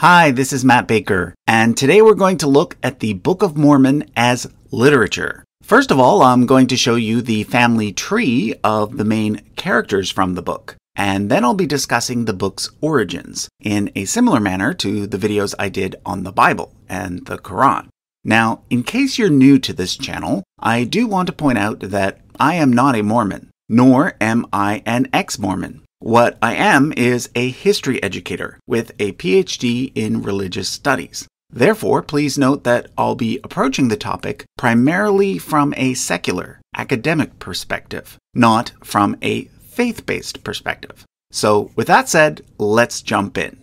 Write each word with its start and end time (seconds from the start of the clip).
Hi, 0.00 0.30
this 0.30 0.54
is 0.54 0.64
Matt 0.64 0.88
Baker, 0.88 1.34
and 1.46 1.76
today 1.76 2.00
we're 2.00 2.14
going 2.14 2.38
to 2.38 2.46
look 2.46 2.78
at 2.82 3.00
the 3.00 3.12
Book 3.12 3.42
of 3.42 3.58
Mormon 3.58 4.10
as 4.16 4.50
literature. 4.70 5.44
First 5.62 5.90
of 5.90 6.00
all, 6.00 6.22
I'm 6.22 6.46
going 6.46 6.68
to 6.68 6.76
show 6.78 6.94
you 6.94 7.20
the 7.20 7.44
family 7.44 7.92
tree 7.92 8.54
of 8.64 8.96
the 8.96 9.04
main 9.04 9.42
characters 9.56 10.10
from 10.10 10.36
the 10.36 10.42
book, 10.42 10.74
and 10.96 11.30
then 11.30 11.44
I'll 11.44 11.52
be 11.52 11.66
discussing 11.66 12.24
the 12.24 12.32
book's 12.32 12.70
origins 12.80 13.50
in 13.60 13.92
a 13.94 14.06
similar 14.06 14.40
manner 14.40 14.72
to 14.72 15.06
the 15.06 15.18
videos 15.18 15.54
I 15.58 15.68
did 15.68 15.96
on 16.06 16.22
the 16.22 16.32
Bible 16.32 16.74
and 16.88 17.26
the 17.26 17.36
Quran. 17.36 17.88
Now, 18.24 18.62
in 18.70 18.84
case 18.84 19.18
you're 19.18 19.28
new 19.28 19.58
to 19.58 19.74
this 19.74 19.98
channel, 19.98 20.44
I 20.58 20.84
do 20.84 21.06
want 21.06 21.26
to 21.26 21.34
point 21.34 21.58
out 21.58 21.80
that 21.80 22.22
I 22.40 22.54
am 22.54 22.72
not 22.72 22.96
a 22.96 23.02
Mormon, 23.02 23.50
nor 23.68 24.14
am 24.18 24.46
I 24.50 24.82
an 24.86 25.08
ex 25.12 25.38
Mormon. 25.38 25.82
What 26.02 26.38
I 26.40 26.54
am 26.54 26.94
is 26.96 27.28
a 27.34 27.50
history 27.50 28.02
educator 28.02 28.58
with 28.66 28.90
a 28.98 29.12
PhD 29.12 29.92
in 29.94 30.22
religious 30.22 30.66
studies. 30.66 31.28
Therefore, 31.52 32.02
please 32.02 32.38
note 32.38 32.64
that 32.64 32.88
I'll 32.96 33.16
be 33.16 33.38
approaching 33.44 33.88
the 33.88 33.98
topic 33.98 34.46
primarily 34.56 35.36
from 35.36 35.74
a 35.76 35.92
secular, 35.92 36.62
academic 36.74 37.38
perspective, 37.38 38.16
not 38.32 38.72
from 38.82 39.18
a 39.20 39.44
faith 39.60 40.06
based 40.06 40.42
perspective. 40.42 41.04
So, 41.30 41.70
with 41.76 41.88
that 41.88 42.08
said, 42.08 42.40
let's 42.56 43.02
jump 43.02 43.36
in. 43.36 43.59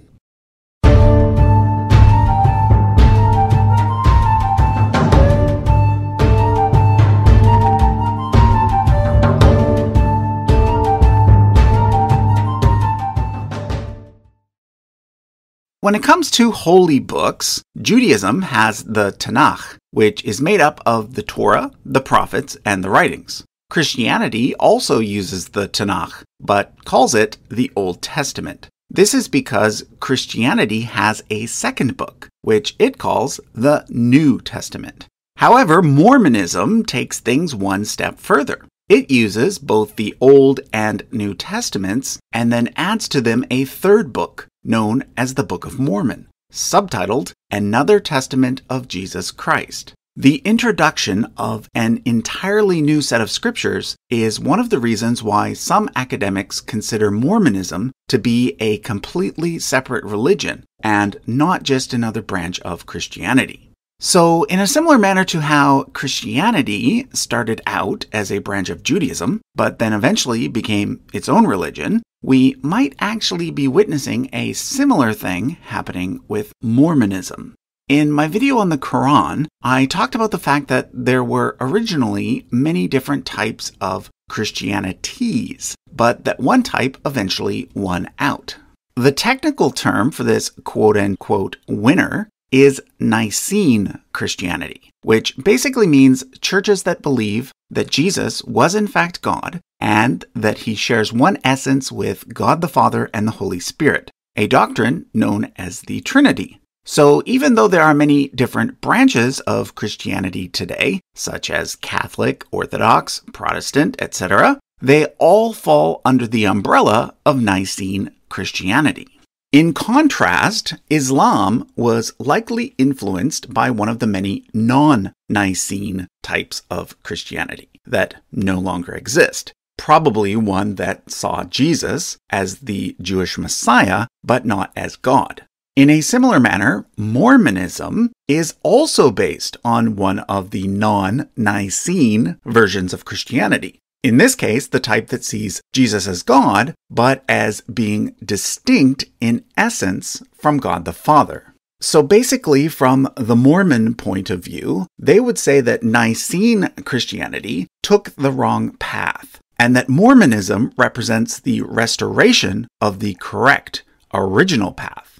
When 15.87 15.95
it 15.95 16.03
comes 16.03 16.29
to 16.31 16.51
holy 16.51 16.99
books, 16.99 17.63
Judaism 17.81 18.41
has 18.41 18.83
the 18.83 19.13
Tanakh, 19.13 19.77
which 19.91 20.21
is 20.25 20.41
made 20.41 20.59
up 20.59 20.81
of 20.85 21.13
the 21.13 21.23
Torah, 21.23 21.71
the 21.85 22.01
prophets, 22.01 22.57
and 22.65 22.83
the 22.83 22.89
writings. 22.89 23.45
Christianity 23.69 24.53
also 24.55 24.99
uses 24.99 25.47
the 25.47 25.69
Tanakh, 25.69 26.23
but 26.41 26.83
calls 26.83 27.15
it 27.15 27.37
the 27.47 27.71
Old 27.73 28.01
Testament. 28.01 28.67
This 28.89 29.13
is 29.13 29.29
because 29.29 29.85
Christianity 30.01 30.81
has 30.81 31.23
a 31.29 31.45
second 31.45 31.95
book, 31.95 32.27
which 32.41 32.75
it 32.79 32.97
calls 32.97 33.39
the 33.53 33.85
New 33.87 34.41
Testament. 34.41 35.07
However, 35.37 35.81
Mormonism 35.81 36.83
takes 36.83 37.21
things 37.21 37.55
one 37.55 37.85
step 37.85 38.19
further. 38.19 38.65
It 38.89 39.09
uses 39.09 39.57
both 39.57 39.95
the 39.95 40.15
Old 40.19 40.59
and 40.73 41.03
New 41.11 41.33
Testaments 41.33 42.19
and 42.33 42.51
then 42.51 42.73
adds 42.75 43.07
to 43.09 43.21
them 43.21 43.45
a 43.49 43.63
third 43.65 44.11
book, 44.11 44.47
known 44.67 45.03
as 45.15 45.33
the 45.33 45.43
Book 45.43 45.65
of 45.65 45.79
Mormon, 45.79 46.27
subtitled 46.51 47.31
Another 47.49 47.99
Testament 47.99 48.61
of 48.69 48.87
Jesus 48.87 49.31
Christ. 49.31 49.93
The 50.19 50.37
introduction 50.37 51.31
of 51.37 51.69
an 51.75 52.01
entirely 52.03 52.81
new 52.81 53.03
set 53.03 53.21
of 53.21 53.29
scriptures 53.29 53.95
is 54.09 54.39
one 54.39 54.59
of 54.59 54.71
the 54.71 54.79
reasons 54.79 55.21
why 55.21 55.53
some 55.53 55.91
academics 55.95 56.59
consider 56.59 57.11
Mormonism 57.11 57.91
to 58.07 58.17
be 58.17 58.55
a 58.59 58.79
completely 58.79 59.59
separate 59.59 60.03
religion 60.03 60.63
and 60.81 61.17
not 61.27 61.61
just 61.61 61.93
another 61.93 62.23
branch 62.23 62.59
of 62.61 62.87
Christianity. 62.87 63.66
So, 63.99 64.43
in 64.43 64.59
a 64.59 64.67
similar 64.67 64.99
manner 64.99 65.25
to 65.25 65.41
how 65.41 65.85
Christianity 65.93 67.07
started 67.13 67.61
out 67.65 68.05
as 68.13 68.31
a 68.31 68.37
branch 68.37 68.69
of 68.69 68.83
Judaism, 68.83 69.41
but 69.55 69.79
then 69.79 69.91
eventually 69.91 70.47
became 70.47 71.01
its 71.13 71.27
own 71.27 71.47
religion, 71.47 72.03
we 72.21 72.55
might 72.61 72.95
actually 72.99 73.49
be 73.49 73.67
witnessing 73.67 74.29
a 74.31 74.53
similar 74.53 75.13
thing 75.13 75.57
happening 75.61 76.19
with 76.27 76.53
Mormonism. 76.61 77.55
In 77.87 78.11
my 78.11 78.27
video 78.27 78.59
on 78.59 78.69
the 78.69 78.77
Quran, 78.77 79.47
I 79.63 79.85
talked 79.85 80.13
about 80.13 80.31
the 80.31 80.37
fact 80.37 80.67
that 80.67 80.89
there 80.93 81.23
were 81.23 81.55
originally 81.59 82.45
many 82.51 82.87
different 82.87 83.25
types 83.25 83.71
of 83.81 84.09
Christianities, 84.29 85.73
but 85.91 86.25
that 86.25 86.39
one 86.39 86.61
type 86.61 86.97
eventually 87.03 87.69
won 87.73 88.09
out. 88.19 88.57
The 88.95 89.11
technical 89.11 89.71
term 89.71 90.11
for 90.11 90.23
this 90.23 90.49
quote 90.65 90.97
unquote 90.97 91.57
winner 91.67 92.29
is 92.51 92.81
Nicene 92.99 93.99
Christianity, 94.13 94.89
which 95.03 95.35
basically 95.37 95.87
means 95.87 96.23
churches 96.39 96.83
that 96.83 97.01
believe 97.01 97.51
that 97.69 97.89
Jesus 97.89 98.43
was 98.43 98.75
in 98.75 98.87
fact 98.87 99.21
God 99.21 99.59
and 99.79 100.25
that 100.33 100.59
he 100.59 100.75
shares 100.75 101.13
one 101.13 101.37
essence 101.43 101.91
with 101.91 102.33
God 102.33 102.61
the 102.61 102.67
Father 102.67 103.09
and 103.13 103.27
the 103.27 103.33
Holy 103.33 103.59
Spirit, 103.59 104.11
a 104.35 104.47
doctrine 104.47 105.05
known 105.13 105.51
as 105.57 105.81
the 105.81 106.01
Trinity. 106.01 106.59
So, 106.85 107.21
even 107.25 107.55
though 107.55 107.67
there 107.67 107.83
are 107.83 107.93
many 107.93 108.29
different 108.29 108.79
branches 108.79 109.41
of 109.41 109.75
Christianity 109.75 110.47
today, 110.47 111.01
such 111.15 111.49
as 111.49 111.75
Catholic, 111.75 112.45
Orthodox, 112.49 113.21
Protestant, 113.33 114.01
etc., 114.01 114.57
they 114.81 115.07
all 115.17 115.51
fall 115.51 116.01
under 116.05 116.25
the 116.25 116.45
umbrella 116.45 117.13
of 117.25 117.41
Nicene 117.41 118.11
Christianity. 118.29 119.16
In 119.53 119.73
contrast, 119.73 120.73
Islam 120.89 121.69
was 121.77 122.11
likely 122.19 122.75
influenced 122.77 123.53
by 123.53 123.71
one 123.71 123.87
of 123.87 123.99
the 123.99 124.07
many 124.07 124.45
non 124.53 125.13
Nicene 125.29 126.07
types 126.21 126.63
of 126.69 127.01
Christianity 127.01 127.69
that 127.85 128.15
no 128.29 128.59
longer 128.59 128.93
exist. 128.93 129.53
Probably 129.77 130.35
one 130.35 130.75
that 130.75 131.09
saw 131.09 131.45
Jesus 131.45 132.17
as 132.29 132.59
the 132.59 132.97
Jewish 133.01 133.37
Messiah, 133.37 134.07
but 134.21 134.45
not 134.45 134.73
as 134.75 134.97
God. 134.97 135.45
In 135.77 135.89
a 135.89 136.01
similar 136.01 136.41
manner, 136.41 136.85
Mormonism 136.97 138.11
is 138.27 138.55
also 138.63 139.11
based 139.11 139.55
on 139.63 139.95
one 139.95 140.19
of 140.19 140.51
the 140.51 140.67
non 140.67 141.29
Nicene 141.37 142.37
versions 142.43 142.93
of 142.93 143.05
Christianity. 143.05 143.79
In 144.03 144.17
this 144.17 144.35
case, 144.35 144.67
the 144.67 144.79
type 144.79 145.07
that 145.07 145.23
sees 145.23 145.61
Jesus 145.73 146.07
as 146.07 146.23
God, 146.23 146.75
but 146.89 147.23
as 147.27 147.61
being 147.61 148.15
distinct 148.23 149.05
in 149.19 149.43
essence 149.57 150.21
from 150.33 150.57
God 150.57 150.85
the 150.85 150.93
Father. 150.93 151.53
So 151.81 152.01
basically, 152.01 152.67
from 152.67 153.09
the 153.15 153.35
Mormon 153.35 153.95
point 153.95 154.29
of 154.29 154.43
view, 154.43 154.87
they 154.97 155.19
would 155.19 155.37
say 155.37 155.61
that 155.61 155.83
Nicene 155.83 156.69
Christianity 156.85 157.67
took 157.83 158.15
the 158.15 158.31
wrong 158.31 158.71
path, 158.77 159.39
and 159.59 159.75
that 159.75 159.89
Mormonism 159.89 160.73
represents 160.77 161.39
the 161.39 161.61
restoration 161.61 162.67
of 162.81 162.99
the 162.99 163.15
correct, 163.15 163.83
original 164.13 164.71
path. 164.71 165.19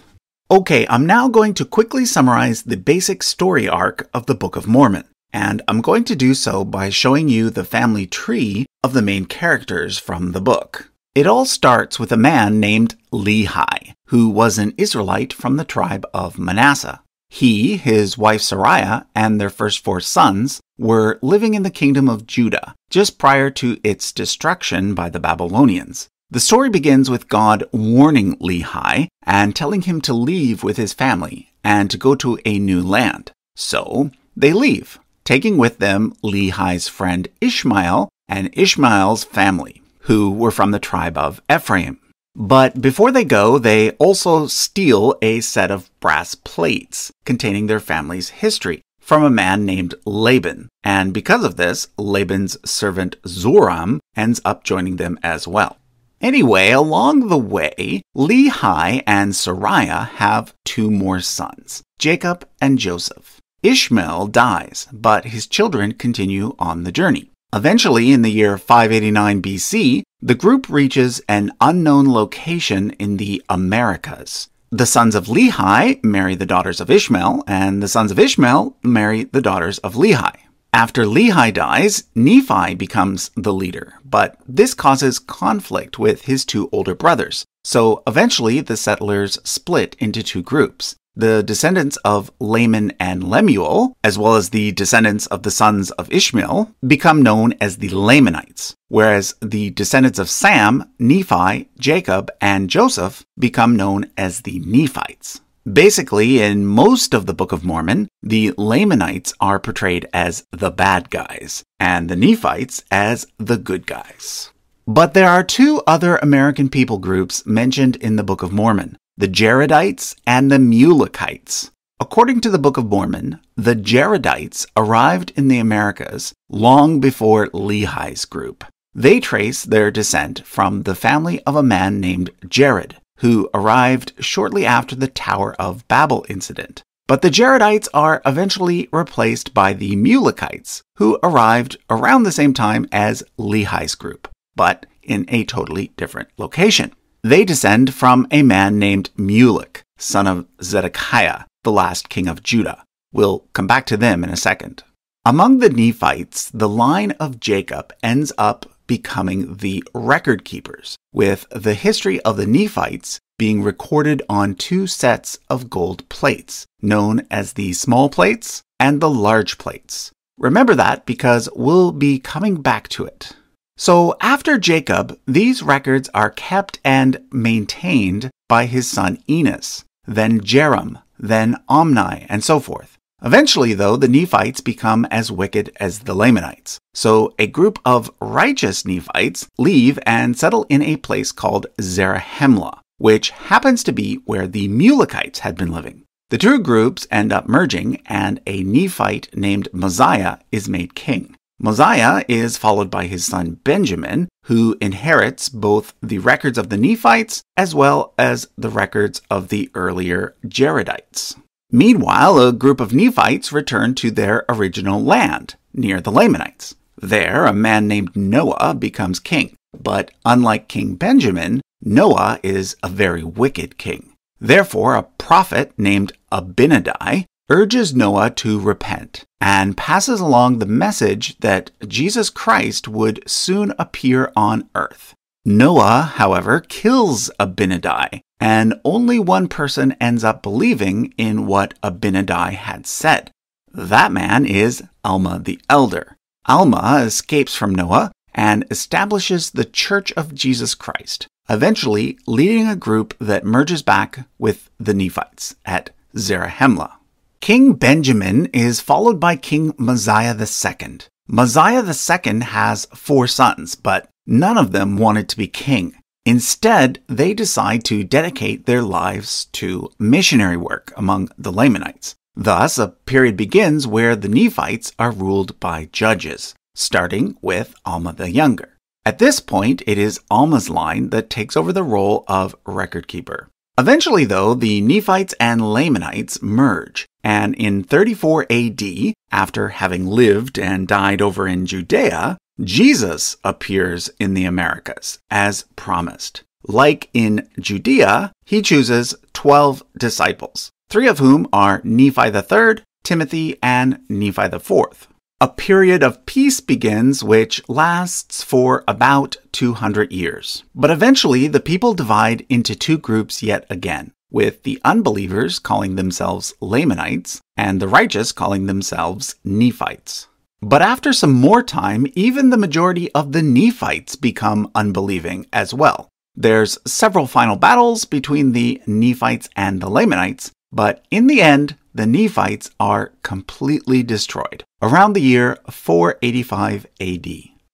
Okay, 0.50 0.86
I'm 0.88 1.06
now 1.06 1.28
going 1.28 1.54
to 1.54 1.64
quickly 1.64 2.04
summarize 2.04 2.62
the 2.62 2.76
basic 2.76 3.22
story 3.22 3.68
arc 3.68 4.08
of 4.14 4.26
the 4.26 4.34
Book 4.34 4.56
of 4.56 4.66
Mormon 4.66 5.04
and 5.32 5.62
I'm 5.68 5.80
going 5.80 6.04
to 6.04 6.16
do 6.16 6.34
so 6.34 6.64
by 6.64 6.90
showing 6.90 7.28
you 7.28 7.50
the 7.50 7.64
family 7.64 8.06
tree 8.06 8.66
of 8.82 8.92
the 8.92 9.02
main 9.02 9.24
characters 9.26 9.98
from 9.98 10.32
the 10.32 10.40
book. 10.40 10.90
It 11.14 11.26
all 11.26 11.44
starts 11.44 11.98
with 11.98 12.12
a 12.12 12.16
man 12.16 12.60
named 12.60 12.94
Lehi, 13.12 13.92
who 14.06 14.28
was 14.28 14.58
an 14.58 14.74
Israelite 14.78 15.32
from 15.32 15.56
the 15.56 15.64
tribe 15.64 16.06
of 16.14 16.38
Manasseh. 16.38 17.02
He, 17.28 17.76
his 17.76 18.16
wife 18.16 18.40
Sariah, 18.40 19.06
and 19.14 19.40
their 19.40 19.50
first 19.50 19.84
four 19.84 20.00
sons 20.00 20.60
were 20.78 21.18
living 21.20 21.54
in 21.54 21.62
the 21.62 21.70
kingdom 21.70 22.08
of 22.08 22.26
Judah 22.26 22.74
just 22.88 23.18
prior 23.18 23.50
to 23.50 23.78
its 23.84 24.12
destruction 24.12 24.94
by 24.94 25.10
the 25.10 25.20
Babylonians. 25.20 26.08
The 26.30 26.40
story 26.40 26.70
begins 26.70 27.10
with 27.10 27.28
God 27.28 27.64
warning 27.72 28.36
Lehi 28.36 29.08
and 29.24 29.56
telling 29.56 29.82
him 29.82 30.00
to 30.02 30.12
leave 30.12 30.62
with 30.62 30.76
his 30.76 30.92
family 30.92 31.52
and 31.64 31.90
to 31.90 31.98
go 31.98 32.14
to 32.14 32.38
a 32.44 32.58
new 32.58 32.82
land. 32.82 33.32
So 33.56 34.10
they 34.36 34.52
leave, 34.52 34.98
taking 35.28 35.58
with 35.58 35.76
them 35.76 36.14
Lehi's 36.24 36.88
friend 36.88 37.28
Ishmael 37.42 38.08
and 38.30 38.48
Ishmael's 38.54 39.24
family, 39.24 39.82
who 40.08 40.30
were 40.30 40.50
from 40.50 40.70
the 40.70 40.78
tribe 40.78 41.18
of 41.18 41.42
Ephraim. 41.52 41.98
But 42.34 42.80
before 42.80 43.12
they 43.12 43.24
go, 43.24 43.58
they 43.58 43.90
also 44.04 44.46
steal 44.46 45.14
a 45.20 45.42
set 45.42 45.70
of 45.70 45.90
brass 46.00 46.34
plates 46.34 47.12
containing 47.26 47.66
their 47.66 47.78
family's 47.78 48.30
history 48.30 48.80
from 49.00 49.22
a 49.22 49.28
man 49.28 49.66
named 49.66 49.94
Laban. 50.06 50.70
And 50.82 51.12
because 51.12 51.44
of 51.44 51.56
this, 51.56 51.88
Laban's 51.98 52.56
servant 52.64 53.20
Zoram 53.24 53.98
ends 54.16 54.40
up 54.46 54.64
joining 54.64 54.96
them 54.96 55.18
as 55.22 55.46
well. 55.46 55.76
Anyway, 56.22 56.70
along 56.70 57.28
the 57.28 57.36
way, 57.36 58.00
Lehi 58.16 59.02
and 59.06 59.32
Sariah 59.32 60.08
have 60.24 60.54
two 60.64 60.90
more 60.90 61.20
sons, 61.20 61.82
Jacob 61.98 62.48
and 62.62 62.78
Joseph. 62.78 63.42
Ishmael 63.62 64.28
dies, 64.28 64.86
but 64.92 65.26
his 65.26 65.48
children 65.48 65.92
continue 65.92 66.54
on 66.60 66.84
the 66.84 66.92
journey. 66.92 67.30
Eventually, 67.52 68.12
in 68.12 68.22
the 68.22 68.30
year 68.30 68.56
589 68.56 69.42
BC, 69.42 70.02
the 70.20 70.34
group 70.34 70.68
reaches 70.68 71.20
an 71.28 71.50
unknown 71.60 72.12
location 72.12 72.90
in 73.00 73.16
the 73.16 73.42
Americas. 73.48 74.48
The 74.70 74.86
sons 74.86 75.14
of 75.14 75.26
Lehi 75.26 76.02
marry 76.04 76.34
the 76.34 76.46
daughters 76.46 76.80
of 76.80 76.90
Ishmael, 76.90 77.42
and 77.48 77.82
the 77.82 77.88
sons 77.88 78.12
of 78.12 78.18
Ishmael 78.18 78.76
marry 78.82 79.24
the 79.24 79.40
daughters 79.40 79.78
of 79.78 79.94
Lehi. 79.94 80.36
After 80.72 81.04
Lehi 81.04 81.52
dies, 81.52 82.04
Nephi 82.14 82.74
becomes 82.74 83.30
the 83.34 83.54
leader, 83.54 83.94
but 84.04 84.36
this 84.46 84.74
causes 84.74 85.18
conflict 85.18 85.98
with 85.98 86.26
his 86.26 86.44
two 86.44 86.68
older 86.70 86.94
brothers. 86.94 87.44
So 87.64 88.02
eventually 88.06 88.60
the 88.60 88.76
settlers 88.76 89.38
split 89.44 89.96
into 89.98 90.22
two 90.22 90.42
groups. 90.42 90.94
The 91.18 91.42
descendants 91.42 91.96
of 92.04 92.30
Laman 92.38 92.92
and 93.00 93.24
Lemuel, 93.24 93.96
as 94.04 94.16
well 94.16 94.36
as 94.36 94.50
the 94.50 94.70
descendants 94.72 95.26
of 95.26 95.42
the 95.42 95.50
sons 95.50 95.90
of 95.92 96.10
Ishmael, 96.12 96.70
become 96.86 97.22
known 97.22 97.54
as 97.60 97.78
the 97.78 97.88
Lamanites, 97.88 98.76
whereas 98.86 99.34
the 99.42 99.70
descendants 99.70 100.20
of 100.20 100.30
Sam, 100.30 100.90
Nephi, 100.98 101.68
Jacob, 101.78 102.30
and 102.40 102.70
Joseph 102.70 103.26
become 103.36 103.74
known 103.76 104.06
as 104.16 104.42
the 104.42 104.60
Nephites. 104.60 105.40
Basically, 105.70 106.40
in 106.40 106.64
most 106.64 107.12
of 107.12 107.26
the 107.26 107.34
Book 107.34 107.50
of 107.50 107.64
Mormon, 107.64 108.08
the 108.22 108.54
Lamanites 108.56 109.34
are 109.40 109.58
portrayed 109.58 110.08
as 110.14 110.46
the 110.52 110.70
bad 110.70 111.10
guys, 111.10 111.64
and 111.80 112.08
the 112.08 112.16
Nephites 112.16 112.84
as 112.92 113.26
the 113.38 113.58
good 113.58 113.86
guys. 113.86 114.52
But 114.86 115.12
there 115.12 115.28
are 115.28 115.44
two 115.44 115.82
other 115.86 116.16
American 116.18 116.70
people 116.70 116.98
groups 116.98 117.44
mentioned 117.44 117.96
in 117.96 118.16
the 118.16 118.24
Book 118.24 118.42
of 118.42 118.52
Mormon 118.52 118.96
the 119.18 119.26
Jaredites 119.26 120.14
and 120.28 120.48
the 120.48 120.60
Mulekites. 120.60 121.72
According 121.98 122.40
to 122.42 122.50
the 122.50 122.58
Book 122.58 122.76
of 122.76 122.86
Mormon, 122.86 123.40
the 123.56 123.74
Jaredites 123.74 124.64
arrived 124.76 125.32
in 125.34 125.48
the 125.48 125.58
Americas 125.58 126.32
long 126.48 127.00
before 127.00 127.48
Lehi's 127.48 128.24
group. 128.24 128.64
They 128.94 129.18
trace 129.18 129.64
their 129.64 129.90
descent 129.90 130.46
from 130.46 130.84
the 130.84 130.94
family 130.94 131.42
of 131.42 131.56
a 131.56 131.64
man 131.64 131.98
named 131.98 132.30
Jared, 132.48 132.94
who 133.16 133.50
arrived 133.52 134.12
shortly 134.20 134.64
after 134.64 134.94
the 134.94 135.08
Tower 135.08 135.56
of 135.58 135.86
Babel 135.88 136.24
incident. 136.28 136.84
But 137.08 137.22
the 137.22 137.30
Jaredites 137.30 137.88
are 137.92 138.22
eventually 138.24 138.88
replaced 138.92 139.52
by 139.52 139.72
the 139.72 139.96
Mulekites, 139.96 140.82
who 140.98 141.18
arrived 141.24 141.76
around 141.90 142.22
the 142.22 142.30
same 142.30 142.54
time 142.54 142.86
as 142.92 143.24
Lehi's 143.36 143.96
group, 143.96 144.28
but 144.54 144.86
in 145.02 145.24
a 145.26 145.42
totally 145.42 145.90
different 145.96 146.28
location. 146.38 146.92
They 147.22 147.44
descend 147.44 147.94
from 147.94 148.28
a 148.30 148.42
man 148.42 148.78
named 148.78 149.10
Mulek, 149.16 149.82
son 149.96 150.26
of 150.26 150.46
Zedekiah, 150.62 151.44
the 151.64 151.72
last 151.72 152.08
king 152.08 152.28
of 152.28 152.42
Judah. 152.42 152.84
We'll 153.12 153.40
come 153.54 153.66
back 153.66 153.86
to 153.86 153.96
them 153.96 154.22
in 154.22 154.30
a 154.30 154.36
second. 154.36 154.84
Among 155.24 155.58
the 155.58 155.68
Nephites, 155.68 156.48
the 156.50 156.68
line 156.68 157.10
of 157.12 157.40
Jacob 157.40 157.92
ends 158.02 158.32
up 158.38 158.70
becoming 158.86 159.56
the 159.56 159.82
record 159.92 160.44
keepers, 160.44 160.96
with 161.12 161.46
the 161.50 161.74
history 161.74 162.20
of 162.20 162.36
the 162.36 162.46
Nephites 162.46 163.18
being 163.36 163.62
recorded 163.62 164.22
on 164.28 164.54
two 164.54 164.86
sets 164.86 165.38
of 165.50 165.68
gold 165.68 166.08
plates, 166.08 166.66
known 166.80 167.26
as 167.30 167.54
the 167.54 167.72
small 167.72 168.08
plates 168.08 168.62
and 168.78 169.00
the 169.00 169.10
large 169.10 169.58
plates. 169.58 170.12
Remember 170.38 170.74
that 170.74 171.04
because 171.04 171.48
we'll 171.54 171.90
be 171.90 172.20
coming 172.20 172.62
back 172.62 172.88
to 172.88 173.04
it. 173.04 173.32
So, 173.80 174.16
after 174.20 174.58
Jacob, 174.58 175.16
these 175.24 175.62
records 175.62 176.10
are 176.12 176.30
kept 176.30 176.80
and 176.84 177.20
maintained 177.30 178.28
by 178.48 178.66
his 178.66 178.88
son 178.88 179.22
Enos, 179.30 179.84
then 180.04 180.40
Jarom, 180.40 181.00
then 181.16 181.62
Omni, 181.68 182.26
and 182.28 182.42
so 182.42 182.58
forth. 182.58 182.98
Eventually, 183.22 183.74
though, 183.74 183.96
the 183.96 184.08
Nephites 184.08 184.60
become 184.60 185.04
as 185.12 185.30
wicked 185.30 185.70
as 185.78 186.00
the 186.00 186.14
Lamanites. 186.14 186.78
So 186.92 187.34
a 187.38 187.46
group 187.46 187.78
of 187.84 188.10
righteous 188.20 188.84
Nephites 188.84 189.46
leave 189.58 189.98
and 190.04 190.36
settle 190.36 190.66
in 190.68 190.82
a 190.82 190.96
place 190.96 191.30
called 191.30 191.68
Zarahemla, 191.80 192.80
which 192.98 193.30
happens 193.30 193.84
to 193.84 193.92
be 193.92 194.16
where 194.24 194.48
the 194.48 194.66
Mulekites 194.68 195.38
had 195.38 195.56
been 195.56 195.70
living. 195.70 196.02
The 196.30 196.38
two 196.38 196.58
groups 196.58 197.06
end 197.12 197.32
up 197.32 197.48
merging, 197.48 198.02
and 198.06 198.40
a 198.44 198.64
Nephite 198.64 199.36
named 199.36 199.68
Mosiah 199.72 200.38
is 200.50 200.68
made 200.68 200.96
king. 200.96 201.36
Mosiah 201.60 202.24
is 202.28 202.56
followed 202.56 202.88
by 202.88 203.06
his 203.06 203.24
son 203.24 203.58
Benjamin, 203.64 204.28
who 204.44 204.76
inherits 204.80 205.48
both 205.48 205.92
the 206.00 206.18
records 206.18 206.56
of 206.56 206.68
the 206.68 206.76
Nephites 206.76 207.42
as 207.56 207.74
well 207.74 208.14
as 208.16 208.46
the 208.56 208.68
records 208.68 209.20
of 209.28 209.48
the 209.48 209.70
earlier 209.74 210.36
Jaredites. 210.46 211.36
Meanwhile, 211.70 212.38
a 212.38 212.52
group 212.52 212.80
of 212.80 212.94
Nephites 212.94 213.52
return 213.52 213.94
to 213.96 214.10
their 214.10 214.44
original 214.48 215.02
land, 215.02 215.56
near 215.74 216.00
the 216.00 216.12
Lamanites. 216.12 216.76
There, 216.96 217.44
a 217.44 217.52
man 217.52 217.88
named 217.88 218.16
Noah 218.16 218.74
becomes 218.74 219.18
king. 219.18 219.56
But 219.78 220.12
unlike 220.24 220.68
King 220.68 220.94
Benjamin, 220.94 221.60
Noah 221.82 222.40
is 222.42 222.76
a 222.82 222.88
very 222.88 223.22
wicked 223.22 223.78
king. 223.78 224.12
Therefore, 224.40 224.94
a 224.94 225.02
prophet 225.02 225.72
named 225.76 226.12
Abinadi 226.32 227.26
urges 227.50 227.94
Noah 227.94 228.30
to 228.30 228.60
repent 228.60 229.24
and 229.40 229.76
passes 229.76 230.20
along 230.20 230.58
the 230.58 230.66
message 230.66 231.38
that 231.38 231.70
Jesus 231.86 232.30
Christ 232.30 232.88
would 232.88 233.22
soon 233.28 233.72
appear 233.78 234.32
on 234.36 234.68
earth. 234.74 235.14
Noah, 235.44 236.02
however, 236.16 236.60
kills 236.60 237.30
Abinadi 237.40 238.20
and 238.40 238.74
only 238.84 239.18
one 239.18 239.48
person 239.48 239.96
ends 240.00 240.22
up 240.22 240.42
believing 240.42 241.14
in 241.16 241.46
what 241.46 241.74
Abinadi 241.82 242.52
had 242.52 242.86
said. 242.86 243.30
That 243.72 244.12
man 244.12 244.44
is 244.44 244.82
Alma 245.04 245.40
the 245.42 245.60
Elder. 245.68 246.16
Alma 246.46 247.02
escapes 247.04 247.54
from 247.54 247.74
Noah 247.74 248.12
and 248.34 248.64
establishes 248.70 249.50
the 249.50 249.64
Church 249.64 250.12
of 250.12 250.34
Jesus 250.34 250.74
Christ, 250.74 251.26
eventually 251.48 252.18
leading 252.26 252.68
a 252.68 252.76
group 252.76 253.14
that 253.18 253.44
merges 253.44 253.82
back 253.82 254.26
with 254.38 254.70
the 254.78 254.94
Nephites 254.94 255.56
at 255.64 255.90
Zarahemla. 256.14 256.97
King 257.40 257.74
Benjamin 257.74 258.46
is 258.46 258.80
followed 258.80 259.18
by 259.18 259.36
King 259.36 259.74
Mosiah 259.78 260.36
II. 260.36 260.98
Mosiah 261.28 261.82
II 261.82 262.40
has 262.40 262.86
four 262.94 263.26
sons, 263.26 263.74
but 263.74 264.10
none 264.26 264.58
of 264.58 264.72
them 264.72 264.96
wanted 264.96 265.28
to 265.28 265.36
be 265.36 265.46
king. 265.46 265.94
Instead, 266.26 267.00
they 267.06 267.32
decide 267.32 267.84
to 267.84 268.04
dedicate 268.04 268.66
their 268.66 268.82
lives 268.82 269.46
to 269.52 269.88
missionary 269.98 270.56
work 270.56 270.92
among 270.96 271.30
the 271.38 271.52
Lamanites. 271.52 272.16
Thus, 272.36 272.78
a 272.78 272.88
period 272.88 273.36
begins 273.36 273.86
where 273.86 274.14
the 274.14 274.28
Nephites 274.28 274.92
are 274.98 275.10
ruled 275.10 275.58
by 275.58 275.88
judges, 275.90 276.54
starting 276.74 277.38
with 277.40 277.74
Alma 277.84 278.12
the 278.12 278.30
Younger. 278.30 278.76
At 279.06 279.18
this 279.18 279.40
point, 279.40 279.82
it 279.86 279.96
is 279.96 280.20
Alma's 280.30 280.68
line 280.68 281.08
that 281.10 281.30
takes 281.30 281.56
over 281.56 281.72
the 281.72 281.82
role 281.82 282.24
of 282.28 282.54
record 282.66 283.08
keeper. 283.08 283.48
Eventually, 283.78 284.24
though, 284.24 284.54
the 284.54 284.80
Nephites 284.80 285.34
and 285.38 285.72
Lamanites 285.72 286.42
merge, 286.42 287.06
and 287.22 287.54
in 287.54 287.84
34 287.84 288.46
AD, 288.50 288.82
after 289.30 289.68
having 289.68 290.04
lived 290.04 290.58
and 290.58 290.88
died 290.88 291.22
over 291.22 291.46
in 291.46 291.64
Judea, 291.64 292.38
Jesus 292.60 293.36
appears 293.44 294.10
in 294.18 294.34
the 294.34 294.44
Americas 294.44 295.20
as 295.30 295.64
promised. 295.76 296.42
Like 296.66 297.08
in 297.14 297.48
Judea, 297.60 298.32
he 298.44 298.62
chooses 298.62 299.14
12 299.34 299.84
disciples, 299.96 300.72
three 300.90 301.06
of 301.06 301.20
whom 301.20 301.46
are 301.52 301.80
Nephi 301.84 302.30
III, 302.36 302.82
Timothy, 303.04 303.58
and 303.62 304.00
Nephi 304.08 304.42
IV. 304.42 305.06
A 305.40 305.46
period 305.46 306.02
of 306.02 306.26
peace 306.26 306.58
begins 306.58 307.22
which 307.22 307.62
lasts 307.68 308.42
for 308.42 308.82
about 308.88 309.36
200 309.52 310.10
years. 310.10 310.64
But 310.74 310.90
eventually, 310.90 311.46
the 311.46 311.60
people 311.60 311.94
divide 311.94 312.44
into 312.48 312.74
two 312.74 312.98
groups 312.98 313.40
yet 313.40 313.64
again, 313.70 314.10
with 314.32 314.64
the 314.64 314.80
unbelievers 314.84 315.60
calling 315.60 315.94
themselves 315.94 316.54
Lamanites 316.60 317.40
and 317.56 317.78
the 317.78 317.86
righteous 317.86 318.32
calling 318.32 318.66
themselves 318.66 319.36
Nephites. 319.44 320.26
But 320.60 320.82
after 320.82 321.12
some 321.12 321.34
more 321.34 321.62
time, 321.62 322.08
even 322.16 322.50
the 322.50 322.56
majority 322.56 323.08
of 323.12 323.30
the 323.30 323.42
Nephites 323.42 324.16
become 324.16 324.72
unbelieving 324.74 325.46
as 325.52 325.72
well. 325.72 326.08
There's 326.34 326.78
several 326.84 327.28
final 327.28 327.54
battles 327.54 328.06
between 328.06 328.50
the 328.50 328.82
Nephites 328.88 329.48
and 329.54 329.80
the 329.80 329.88
Lamanites, 329.88 330.50
but 330.72 331.04
in 331.12 331.28
the 331.28 331.40
end, 331.40 331.76
the 331.98 332.06
Nephites 332.06 332.70
are 332.78 333.10
completely 333.24 334.04
destroyed 334.04 334.62
around 334.80 335.14
the 335.14 335.20
year 335.20 335.58
485 335.68 336.86
AD. 337.00 337.26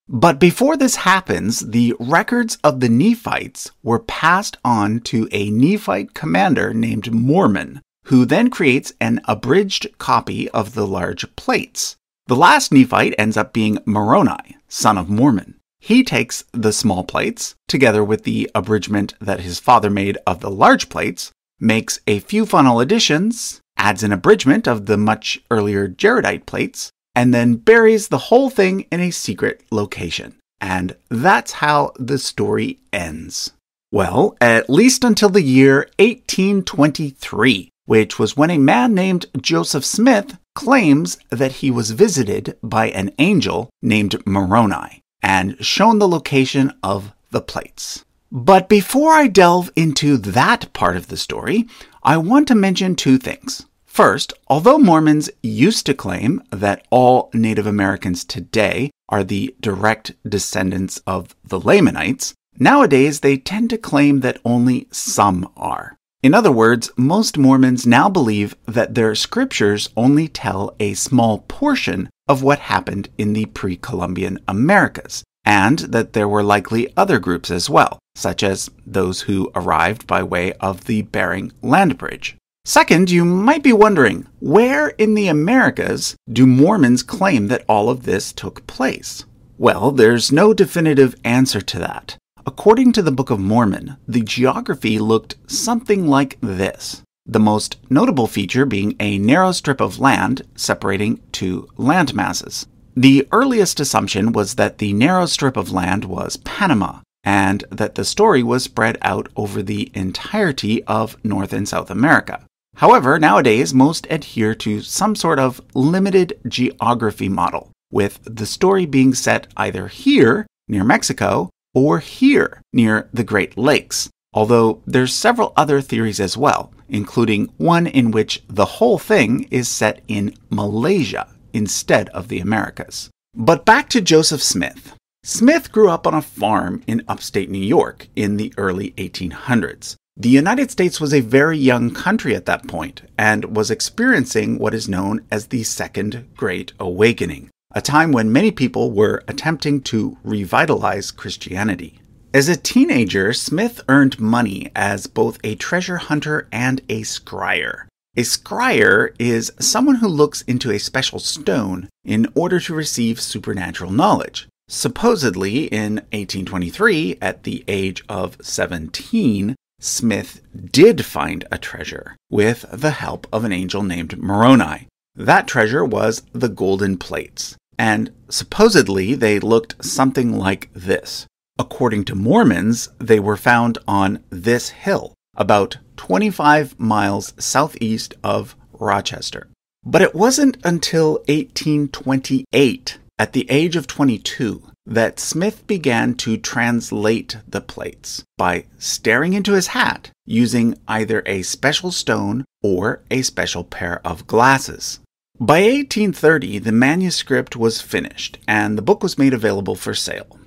But 0.09 0.41
before 0.41 0.79
this 0.79 0.97
happens, 0.97 1.61
the 1.61 1.95
records 2.01 2.57
of 2.65 2.81
the 2.81 2.89
Nephites 2.89 3.71
were 3.83 3.99
passed 3.99 4.57
on 4.65 5.01
to 5.01 5.29
a 5.31 5.51
Nephite 5.51 6.15
commander 6.15 6.73
named 6.73 7.13
Mormon, 7.13 7.83
who 8.05 8.25
then 8.25 8.49
creates 8.49 8.95
an 8.99 9.21
abridged 9.29 9.99
copy 9.99 10.49
of 10.53 10.73
the 10.73 10.87
large 10.87 11.37
plates. 11.37 11.97
The 12.27 12.37
last 12.37 12.73
Nephite 12.73 13.15
ends 13.19 13.37
up 13.37 13.53
being 13.53 13.79
Moroni, 13.85 14.57
son 14.69 14.97
of 14.97 15.11
Mormon. 15.11 15.57
He 15.81 16.03
takes 16.03 16.45
the 16.53 16.73
small 16.73 17.05
plates, 17.05 17.57
together 17.69 18.03
with 18.03 18.25
the 18.25 18.51
abridgment 18.55 19.13
that 19.21 19.41
his 19.41 19.61
father 19.61 19.91
made 19.91 20.17
of 20.27 20.41
the 20.41 20.51
large 20.51 20.89
plates, 20.89 21.31
makes 21.65 21.99
a 22.07 22.21
few 22.21 22.47
final 22.47 22.79
additions, 22.79 23.61
adds 23.77 24.03
an 24.03 24.13
abridgment 24.13 24.69
of 24.69 24.87
the 24.87 24.97
much 24.97 25.43
earlier 25.51 25.89
Jaredite 25.89 26.47
plates, 26.47 26.91
and 27.15 27.33
then 27.33 27.55
buries 27.55 28.09
the 28.09 28.19
whole 28.19 28.51
thing 28.51 28.87
in 28.93 29.01
a 29.01 29.11
secret 29.11 29.63
location. 29.71 30.37
And 30.61 30.97
that's 31.09 31.53
how 31.53 31.93
the 31.99 32.19
story 32.19 32.79
ends. 32.93 33.53
Well, 33.91 34.37
at 34.41 34.69
least 34.69 35.05
until 35.05 35.29
the 35.29 35.43
year 35.43 35.89
1823, 35.99 37.71
which 37.87 38.19
was 38.19 38.37
when 38.37 38.51
a 38.51 38.59
man 38.59 38.95
named 38.95 39.27
Joseph 39.41 39.85
Smith 39.85 40.37
claims 40.55 41.19
that 41.31 41.53
he 41.53 41.71
was 41.71 41.91
visited 41.91 42.57
by 42.63 42.89
an 42.91 43.13
angel 43.19 43.71
named 43.83 44.17
Moroni 44.27 45.01
and 45.23 45.57
shown 45.65 45.99
the 45.99 46.09
location 46.09 46.73
of 46.83 47.13
the 47.31 47.41
plates. 47.41 48.05
But 48.37 48.69
before 48.69 49.13
I 49.13 49.29
delve 49.29 49.71
into 49.77 50.17
that 50.17 50.73
part 50.73 50.97
of 50.97 51.07
the 51.07 51.17
story, 51.17 51.69
I 52.03 52.17
want 52.17 52.49
to 52.49 52.57
mention 52.57 52.97
two 52.97 53.17
things. 53.17 53.67
First, 53.87 54.33
although 54.49 54.77
Mormons 54.77 55.31
used 55.41 55.87
to 55.87 55.95
claim 55.95 56.43
that 56.51 56.85
all 56.91 57.31
Native 57.33 57.69
Americans 57.69 58.25
today 58.25 58.91
are 59.09 59.23
the 59.23 59.55
direct 59.61 60.17
descendants 60.29 61.01
of 61.07 61.37
the 61.45 61.61
Lamanites, 61.61 62.35
nowadays 62.59 63.21
they 63.21 63.37
tend 63.37 63.71
to 63.71 63.79
claim 63.79 64.19
that 64.21 64.41
only 64.45 64.89
some 64.91 65.49
are. 65.57 65.97
In 66.21 66.35
other 66.35 66.51
words, 66.51 66.91
most 66.97 67.39
Mormons 67.39 67.87
now 67.87 68.09
believe 68.09 68.57
that 68.67 68.97
their 68.97 69.15
scriptures 69.15 69.91
only 69.97 70.27
tell 70.27 70.75
a 70.81 70.95
small 70.95 71.39
portion 71.47 72.11
of 72.27 72.43
what 72.43 72.59
happened 72.59 73.11
in 73.17 73.33
the 73.33 73.47
pre 73.47 73.77
Columbian 73.77 74.41
Americas, 74.49 75.23
and 75.45 75.81
that 75.81 76.13
there 76.13 76.29
were 76.29 76.43
likely 76.43 76.93
other 76.97 77.19
groups 77.19 77.51
as 77.51 77.69
well, 77.69 77.99
such 78.15 78.43
as 78.43 78.71
those 78.87 79.23
who 79.23 79.51
arrived 79.55 80.07
by 80.07 80.23
way 80.23 80.53
of 80.55 80.85
the 80.85 81.03
Bering 81.03 81.53
Land 81.63 81.99
Bridge. 81.99 82.37
Second, 82.65 83.11
you 83.11 83.25
might 83.25 83.63
be 83.63 83.73
wondering 83.73 84.27
where 84.41 84.89
in 84.91 85.15
the 85.15 85.29
Americas 85.29 86.17
do 86.33 86.47
Mormons 86.47 87.03
claim 87.03 87.49
that 87.49 87.65
all 87.69 87.91
of 87.91 88.05
this 88.05 88.33
took 88.33 88.67
place? 88.67 89.25
Well, 89.59 89.91
there's 89.91 90.33
no 90.33 90.55
definitive 90.55 91.15
answer 91.25 91.61
to 91.61 91.79
that. 91.81 92.17
According 92.47 92.93
to 92.93 93.03
the 93.03 93.13
Book 93.13 93.31
of 93.31 93.39
Mormon, 93.39 93.97
the 94.09 94.23
geography 94.23 94.99
looked 94.99 95.37
something 95.47 96.07
like 96.07 96.39
this 96.41 97.03
the 97.27 97.41
most 97.41 97.79
notable 97.89 98.27
feature 98.27 98.67
being 98.67 98.95
a 99.01 99.17
narrow 99.17 99.51
strip 99.51 99.81
of 99.81 99.99
land 99.99 100.43
separating 100.55 101.21
two 101.33 101.67
land 101.79 102.15
masses. 102.15 102.67
The 102.97 103.27
earliest 103.33 103.81
assumption 103.81 104.31
was 104.31 104.55
that 104.55 104.79
the 104.79 104.93
narrow 104.93 105.27
strip 105.27 105.57
of 105.57 105.73
land 105.73 106.05
was 106.05 106.37
Panama, 106.37 107.01
and 107.25 107.65
that 107.69 107.97
the 107.97 108.05
story 108.05 108.41
was 108.41 108.63
spread 108.63 108.99
out 109.03 109.29
over 109.35 109.63
the 109.63 109.91
entirety 109.95 110.85
of 110.85 111.17
North 111.25 111.53
and 111.53 111.69
South 111.69 111.91
America. 111.91 112.47
However, 112.77 113.19
nowadays 113.19 113.75
most 113.75 114.07
adhere 114.11 114.55
to 114.57 114.81
some 114.81 115.17
sort 115.17 115.41
of 115.41 115.61
limited 115.75 116.39
geography 116.47 117.29
model, 117.29 117.73
with 117.91 118.21
the 118.23 118.47
story 118.47 118.87
being 118.87 119.13
set 119.13 119.49
either 119.57 119.89
here, 119.89 120.47
near 120.69 120.85
Mexico, 120.85 121.51
or 121.75 121.99
here, 121.99 122.63
near 122.73 123.09
the 123.13 123.25
Great 123.25 123.59
Lakes. 123.59 124.09
Although 124.33 124.83
there's 124.87 125.13
several 125.13 125.53
other 125.57 125.81
theories 125.81 126.21
as 126.21 126.37
well, 126.37 126.73
including 126.89 127.53
one 127.57 127.89
in 127.89 128.13
which 128.13 128.43
the 128.49 128.65
whole 128.65 128.99
thing 128.99 129.49
is 129.51 129.67
set 129.67 130.01
in 130.07 130.37
Malaysia 130.51 131.27
instead 131.55 132.11
of 132.11 132.29
the 132.29 132.41
Americas. 132.41 133.09
But 133.35 133.65
back 133.65 133.89
to 133.91 134.03
Joseph 134.03 134.43
Smith. 134.43 134.95
Smith 135.23 135.73
grew 135.73 135.89
up 135.89 136.07
on 136.07 136.13
a 136.13 136.21
farm 136.21 136.83
in 136.87 137.03
upstate 137.09 137.49
New 137.49 137.59
York 137.59 138.09
in 138.15 138.37
the 138.37 138.53
early 138.59 138.91
1800s. 138.99 139.97
The 140.17 140.29
United 140.29 140.71
States 140.71 141.01
was 141.01 141.15
a 141.15 141.21
very 141.21 141.59
young 141.59 141.91
country 141.91 142.37
at 142.37 142.45
that 142.47 142.69
point 142.69 143.03
and 143.17 143.57
was 143.57 143.71
experiencing 143.71 144.59
what 144.59 144.75
is 144.75 144.89
known 144.89 145.25
as 145.31 145.47
the 145.47 145.65
Second 145.65 146.29
Great 146.37 146.73
Awakening, 146.79 147.49
a 147.75 147.81
time 147.81 148.13
when 148.13 148.31
many 148.31 148.53
people 148.53 148.93
were 148.93 149.25
attempting 149.27 149.81
to 149.83 150.19
revitalize 150.23 151.11
Christianity. 151.11 152.01
As 152.35 152.49
a 152.49 152.57
teenager, 152.57 153.33
Smith 153.33 153.81
earned 153.89 154.21
money 154.21 154.71
as 154.77 155.07
both 155.07 155.39
a 155.43 155.55
treasure 155.55 155.97
hunter 155.97 156.49
and 156.53 156.81
a 156.89 157.01
scryer. 157.01 157.87
A 158.17 158.21
scryer 158.23 159.13
is 159.19 159.51
someone 159.59 159.97
who 159.97 160.07
looks 160.07 160.43
into 160.43 160.71
a 160.71 160.79
special 160.79 161.19
stone 161.19 161.89
in 162.05 162.29
order 162.37 162.61
to 162.61 162.73
receive 162.73 163.21
supernatural 163.21 163.91
knowledge. 163.91 164.47
Supposedly, 164.69 165.65
in 165.65 165.97
1823, 166.13 167.19
at 167.21 167.43
the 167.43 167.65
age 167.67 168.05
of 168.09 168.37
17, 168.41 169.57
Smith 169.81 170.43
did 170.71 171.05
find 171.05 171.45
a 171.51 171.59
treasure 171.59 172.17
with 172.31 172.65
the 172.73 172.93
help 172.93 173.27
of 173.33 173.43
an 173.43 173.53
angel 173.53 173.83
named 173.83 174.17
Moroni. 174.17 174.87
That 175.17 175.49
treasure 175.49 175.85
was 175.85 176.23
the 176.33 176.49
golden 176.49 176.99
plates, 176.99 177.57
and 177.77 178.13
supposedly 178.29 179.17
they 179.17 179.41
looked 179.41 179.85
something 179.85 180.39
like 180.39 180.71
this. 180.73 181.27
According 181.59 182.05
to 182.05 182.15
Mormons, 182.15 182.91
they 183.01 183.19
were 183.19 183.37
found 183.37 183.77
on 183.89 184.23
this 184.31 184.69
hill, 184.69 185.15
about 185.37 185.79
25 185.97 186.79
miles 186.79 187.35
southeast 187.39 188.15
of 188.23 188.57
Rochester. 188.73 189.49
But 189.85 190.03
it 190.03 190.15
wasn't 190.15 190.57
until 190.65 191.15
1828, 191.29 192.99
at 193.19 193.33
the 193.33 193.51
age 193.51 193.77
of 193.77 193.87
22, 193.87 194.63
that 194.87 195.21
Smith 195.21 195.67
began 195.67 196.15
to 196.15 196.37
translate 196.37 197.39
the 197.49 197.61
plates 197.61 198.25
by 198.37 198.65
staring 198.79 199.33
into 199.33 199.53
his 199.53 199.69
hat 199.69 200.11
using 200.27 200.77
either 200.89 201.23
a 201.27 201.43
special 201.43 201.91
stone 201.91 202.45
or 202.63 203.03
a 203.11 203.23
special 203.23 203.65
pair 203.65 204.01
of 204.07 204.27
glasses. 204.27 205.01
By 205.41 205.63
1830, 205.63 206.61
the 206.61 206.73
manuscript 206.73 207.57
was 207.57 207.81
finished 207.81 208.39
and 208.47 208.79
the 208.79 208.83
book 208.83 209.03
was 209.03 209.19
made 209.19 209.35
available 209.35 209.75
for 209.75 209.95
sale. 209.95 210.39